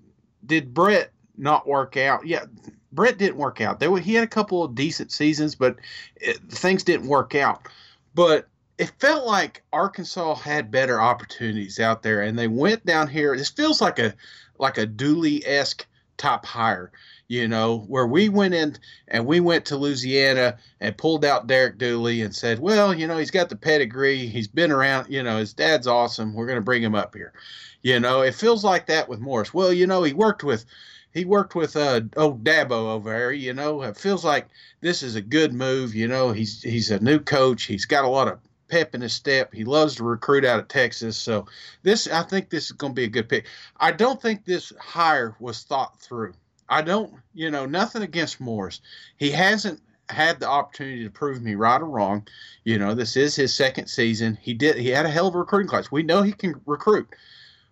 [0.45, 2.25] did Brett not work out?
[2.25, 2.45] Yeah,
[2.91, 3.79] Brett didn't work out.
[3.79, 5.77] There he had a couple of decent seasons, but
[6.15, 7.67] it, things didn't work out.
[8.15, 8.47] But
[8.77, 13.35] it felt like Arkansas had better opportunities out there, and they went down here.
[13.35, 14.13] This feels like a
[14.59, 15.85] like a Dooley esque
[16.17, 16.91] top hire,
[17.27, 21.77] you know, where we went in and we went to Louisiana and pulled out Derek
[21.77, 25.37] Dooley and said, well, you know, he's got the pedigree, he's been around, you know,
[25.37, 26.33] his dad's awesome.
[26.33, 27.33] We're going to bring him up here.
[27.81, 29.53] You know, it feels like that with Morris.
[29.53, 30.65] Well, you know, he worked with
[31.13, 33.31] he worked with uh, old Dabo over there.
[33.31, 34.47] You know, it feels like
[34.81, 35.95] this is a good move.
[35.95, 37.63] You know, he's he's a new coach.
[37.63, 39.53] He's got a lot of pep in his step.
[39.53, 41.17] He loves to recruit out of Texas.
[41.17, 41.47] So
[41.83, 43.45] this, I think this is going to be a good pick.
[43.77, 46.33] I don't think this hire was thought through.
[46.69, 48.81] I don't, you know, nothing against Morris.
[49.17, 52.27] He hasn't had the opportunity to prove me right or wrong.
[52.63, 54.37] You know, this is his second season.
[54.41, 54.77] He did.
[54.77, 55.91] He had a hell of a recruiting class.
[55.91, 57.09] We know he can recruit,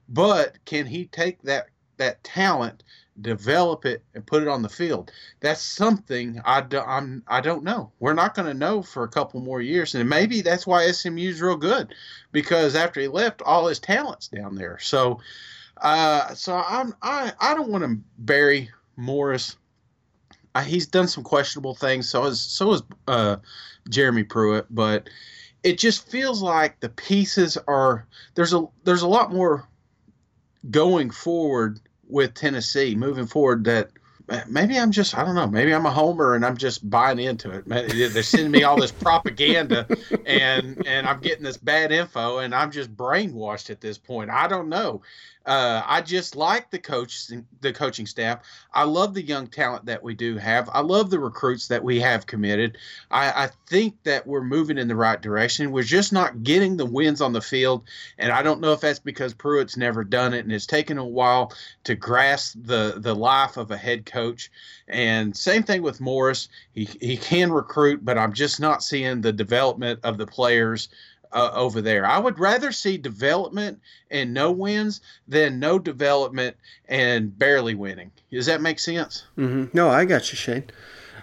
[0.10, 1.68] but can he take that
[1.98, 2.84] that talent
[3.22, 5.12] develop it and put it on the field.
[5.40, 7.92] That's something I, do, I'm, I don't know.
[8.00, 9.96] We're not going to know for a couple more years.
[9.96, 11.94] And maybe that's why SMU's real good
[12.32, 14.78] because after he left, all his talent's down there.
[14.80, 15.20] So,
[15.78, 19.58] uh, so I'm, I, I don't want to bury Morris.
[20.54, 22.10] Uh, he's done some questionable things.
[22.10, 23.38] So is, so is uh,
[23.90, 25.10] Jeremy Pruitt, but
[25.64, 29.68] it just feels like the pieces are, there's a, there's a lot more
[30.72, 33.90] going forward with Tennessee moving forward that
[34.48, 37.52] maybe I'm just I don't know maybe I'm a homer and I'm just buying into
[37.52, 37.68] it.
[37.68, 39.88] They're sending me all this propaganda
[40.26, 44.30] and and I'm getting this bad info and I'm just brainwashed at this point.
[44.30, 45.02] I don't know.
[45.46, 47.28] Uh, I just like the coach,
[47.62, 48.40] the coaching staff.
[48.74, 50.70] I love the young talent that we do have.
[50.74, 52.78] I love the recruits that we have committed.
[53.12, 55.72] I, I think that we're moving in the right direction.
[55.72, 57.84] We're just not getting the wins on the field,
[58.18, 61.06] and I don't know if that's because Pruitt's never done it and it's taken a
[61.06, 64.52] while to grasp the the life of a head coach.
[64.88, 66.50] And same thing with Morris.
[66.74, 70.90] He he can recruit, but I'm just not seeing the development of the players
[71.32, 72.06] uh, over there.
[72.06, 73.80] I would rather see development
[74.12, 76.56] and no wins than no development
[76.88, 78.12] and barely winning.
[78.32, 79.24] Does that make sense?
[79.38, 79.76] Mm-hmm.
[79.76, 80.66] No, I got you, Shane.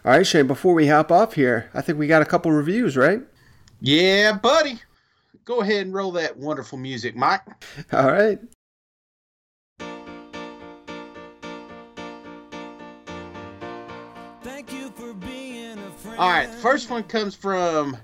[0.04, 2.96] All right, Shane, before we hop off here, I think we got a couple reviews,
[2.96, 3.20] right?
[3.80, 4.80] Yeah, buddy.
[5.44, 7.42] Go ahead and roll that wonderful music, Mike.
[7.92, 8.38] All right.
[16.18, 17.96] All right, first one comes from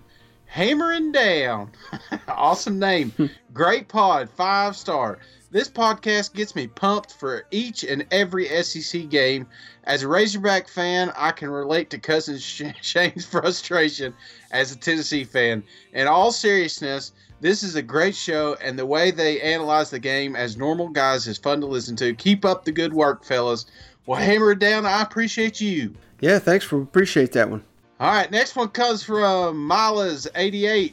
[0.48, 1.70] Hammering Down.
[2.28, 3.10] awesome name.
[3.10, 3.26] Hmm.
[3.52, 4.28] Great pod.
[4.30, 5.18] Five star.
[5.50, 9.46] This podcast gets me pumped for each and every SEC game.
[9.84, 12.38] As a Razorback fan, I can relate to Cousin
[12.82, 14.14] Shane's frustration
[14.50, 15.62] as a Tennessee fan.
[15.92, 20.34] In all seriousness, this is a great show, and the way they analyze the game
[20.34, 22.14] as normal guys is fun to listen to.
[22.14, 23.66] Keep up the good work, fellas.
[24.06, 24.86] Well, hammer it down.
[24.86, 25.94] I appreciate you.
[26.20, 27.64] Yeah, thanks for appreciate that one.
[28.00, 30.92] All right, next one comes from Milas88.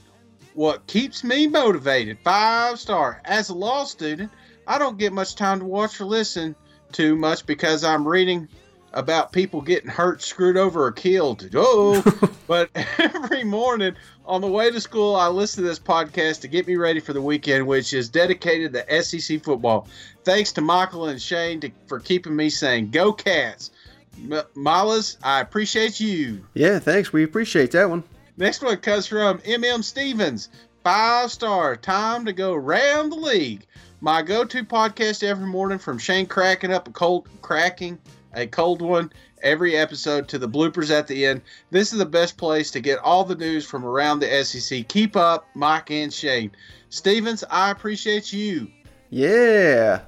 [0.55, 2.17] What keeps me motivated?
[2.23, 3.21] Five star.
[3.25, 4.31] As a law student,
[4.65, 6.55] I don't get much time to watch or listen
[6.93, 8.47] to much because I'm reading
[8.91, 11.47] about people getting hurt, screwed over, or killed.
[11.53, 12.01] Oh,
[12.47, 13.95] but every morning
[14.25, 17.13] on the way to school, I listen to this podcast to get me ready for
[17.13, 19.87] the weekend, which is dedicated to SEC football.
[20.23, 23.69] Thanks to Michael and Shane to, for keeping me saying, Go Cats!
[24.17, 26.45] M- Malas, I appreciate you.
[26.53, 27.13] Yeah, thanks.
[27.13, 28.03] We appreciate that one.
[28.37, 30.49] Next one comes from MM Stevens.
[30.83, 31.75] Five star.
[31.75, 33.65] Time to go round the league.
[34.01, 37.97] My go-to podcast every morning from Shane cracking up a cold cracking
[38.33, 39.11] a cold one
[39.41, 41.41] every episode to the bloopers at the end.
[41.71, 44.87] This is the best place to get all the news from around the SEC.
[44.87, 46.51] Keep up, Mike and Shane.
[46.89, 48.67] Stevens, I appreciate you.
[49.09, 50.01] Yeah.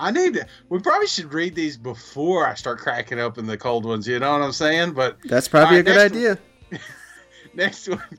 [0.00, 0.46] I need to.
[0.70, 4.08] We probably should read these before I start cracking open the cold ones.
[4.08, 4.92] You know what I'm saying?
[4.92, 6.38] But that's probably right, a good idea.
[6.70, 6.80] One,
[7.54, 8.18] next one.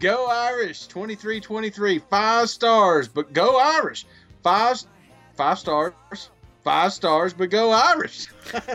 [0.00, 4.04] Go Irish 2323 five stars but go Irish
[4.42, 4.82] five
[5.36, 5.92] five stars
[6.64, 8.26] five stars but go Irish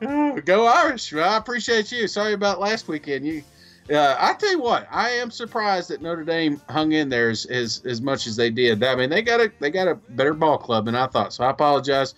[0.44, 3.42] go Irish I appreciate you sorry about last weekend you
[3.90, 7.46] uh, I tell you what I am surprised that Notre Dame hung in there as,
[7.46, 10.34] as as much as they did I mean they got a they got a better
[10.34, 12.14] ball club than I thought so I apologize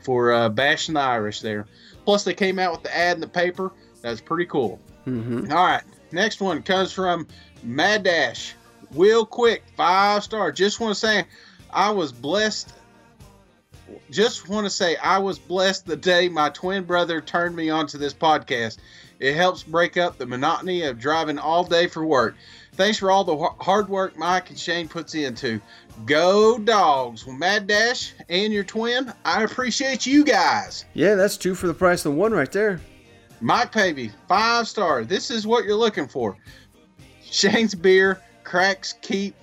[0.00, 1.66] for uh, bashing the Irish there
[2.04, 5.50] plus they came out with the ad in the paper that's pretty cool mm-hmm.
[5.50, 5.82] All right
[6.14, 7.26] Next one comes from
[7.64, 8.54] Mad Dash.
[8.92, 10.52] Real quick, five star.
[10.52, 11.24] Just want to say
[11.72, 12.72] I was blessed.
[14.10, 17.98] Just want to say I was blessed the day my twin brother turned me onto
[17.98, 18.78] this podcast.
[19.20, 22.34] It helps break up the monotony of driving all day for work.
[22.72, 25.60] Thanks for all the hard work Mike and Shane puts into.
[26.06, 27.24] Go dogs.
[27.24, 30.84] Well, Mad Dash and your twin, I appreciate you guys.
[30.94, 32.80] Yeah, that's two for the price of one right there.
[33.40, 35.04] Mike Pavey, five star.
[35.04, 36.36] This is what you're looking for.
[37.22, 39.34] Shane's beer cracks keep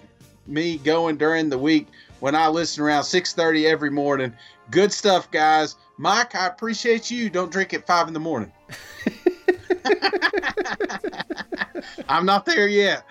[0.48, 1.88] me going during the week
[2.20, 4.34] when I listen around 6:30 every morning.
[4.70, 5.76] Good stuff, guys.
[5.98, 7.30] Mike, I appreciate you.
[7.30, 8.52] Don't drink at five in the morning.
[12.10, 13.04] I'm not there yet.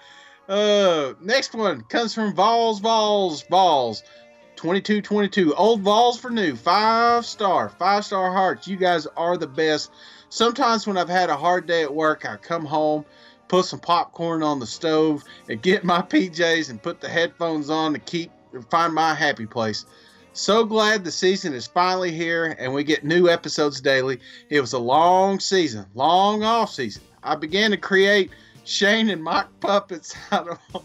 [0.49, 4.03] Uh, next one comes from Vols, Vols, Vols.
[4.57, 5.55] 2222.
[5.55, 6.55] Old Vols for new.
[6.55, 7.71] Five star.
[7.71, 8.69] Five star hearts.
[8.69, 9.91] You guys are the best.
[10.29, 13.07] Sometimes when I've had a hard day at work, I come home,
[13.49, 17.95] put some popcorn on the stove, and get my PJs and put the headphones on
[17.95, 18.31] to keep
[18.71, 19.87] find my happy place.
[20.33, 24.21] So glad the season is finally here and we get new episodes daily.
[24.49, 27.03] It was a long season, long off season.
[27.23, 28.31] I began to create
[28.65, 30.85] Shane and Mike puppets out of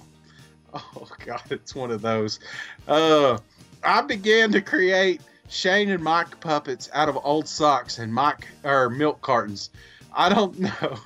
[0.73, 2.39] Oh god, it's one of those.
[2.87, 3.37] Uh
[3.83, 8.89] I began to create Shane and Mike puppets out of old socks and Mike or
[8.89, 9.69] milk cartons.
[10.11, 10.99] I don't know.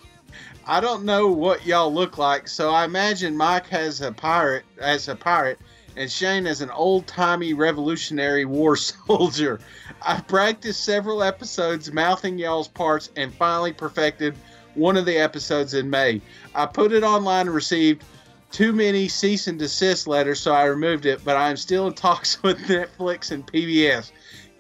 [0.66, 5.08] I don't know what y'all look like, so I imagine Mike has a pirate as
[5.08, 5.60] a pirate
[6.00, 9.60] and Shane as an old-timey Revolutionary War soldier.
[10.02, 14.34] I practiced several episodes mouthing y'all's parts and finally perfected
[14.76, 16.22] one of the episodes in May.
[16.56, 18.06] I put it online and received
[18.50, 21.94] too many cease and desist letters, so I removed it, but I am still in
[21.94, 24.12] talks with Netflix and PBS.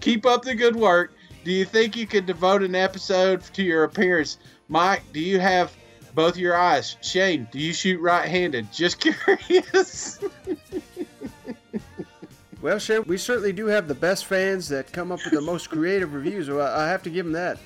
[0.01, 1.13] Keep up the good work.
[1.45, 4.39] Do you think you could devote an episode to your appearance?
[4.67, 5.73] Mike, do you have
[6.13, 6.97] both your eyes?
[7.01, 8.73] Shane, do you shoot right handed?
[8.73, 10.19] Just curious.
[12.61, 15.69] Well, Shane, we certainly do have the best fans that come up with the most
[15.69, 16.49] creative reviews.
[16.49, 17.57] I have to give them that.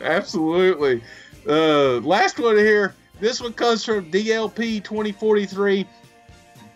[0.00, 1.02] Absolutely.
[1.46, 2.94] Uh, last one here.
[3.20, 5.86] This one comes from DLP 2043.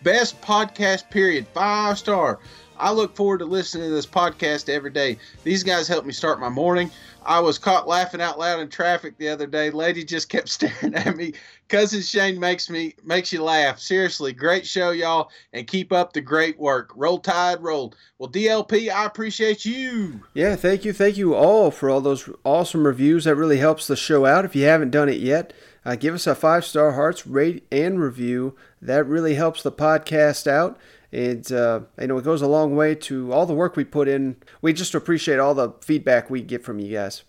[0.03, 1.47] Best podcast period.
[1.55, 2.41] Five star.
[2.79, 5.19] I look forward to listening to this podcast every day.
[5.45, 6.91] These guys help me start my morning.
[7.25, 9.71] I was caught laughing out loud in traffic the other day.
[9.71, 11.33] Lady just kept staring at me.
[11.69, 13.79] Cousin Shane makes me makes you laugh.
[13.79, 16.93] Seriously, great show, y'all, and keep up the great work.
[16.95, 17.95] Roll Tide, roll.
[18.19, 20.21] Well, DLP, I appreciate you.
[20.35, 23.25] Yeah, thank you, thank you all for all those awesome reviews.
[23.25, 24.45] That really helps the show out.
[24.45, 25.53] If you haven't done it yet,
[25.85, 28.55] uh, give us a five star hearts rate and review.
[28.81, 30.79] That really helps the podcast out.
[31.13, 34.09] And uh, I know it goes a long way to all the work we put
[34.09, 34.37] in.
[34.63, 37.23] We just appreciate all the feedback we get from you guys.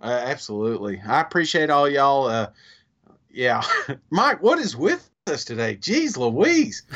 [0.00, 2.26] Uh, absolutely, I appreciate all y'all.
[2.26, 2.50] Uh,
[3.30, 3.62] yeah,
[4.10, 5.76] Mike, what is with us today.
[5.76, 6.82] Jeez Louise.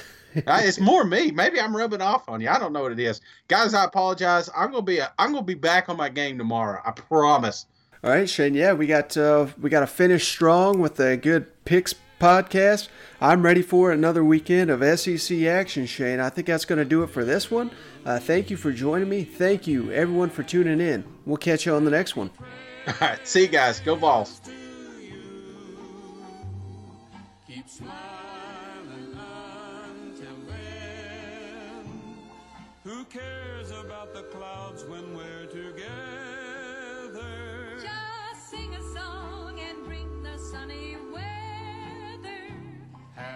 [0.47, 1.31] Uh, it's more me.
[1.31, 2.51] Maybe I'm rubbing off on you.
[2.51, 3.22] I don't know what it is.
[3.49, 4.51] Guys, I apologize.
[4.55, 6.79] I'm gonna be I'm gonna be back on my game tomorrow.
[6.85, 7.64] I promise.
[8.05, 8.53] All right, Shane.
[8.53, 12.89] Yeah, we got uh, we got to finish strong with a good picks podcast.
[13.21, 16.21] I'm ready for another weekend of SEC action, Shane.
[16.21, 17.71] I think that's going to do it for this one.
[18.05, 19.25] Uh, thank you for joining me.
[19.25, 21.05] Thank you, everyone, for tuning in.
[21.25, 22.31] We'll catch you on the next one.
[22.87, 23.81] All right, see you guys.
[23.81, 24.41] Go Vols.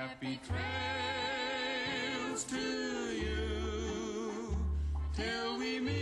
[0.00, 0.64] happy trails
[2.44, 4.56] to you
[5.14, 5.99] till we meet.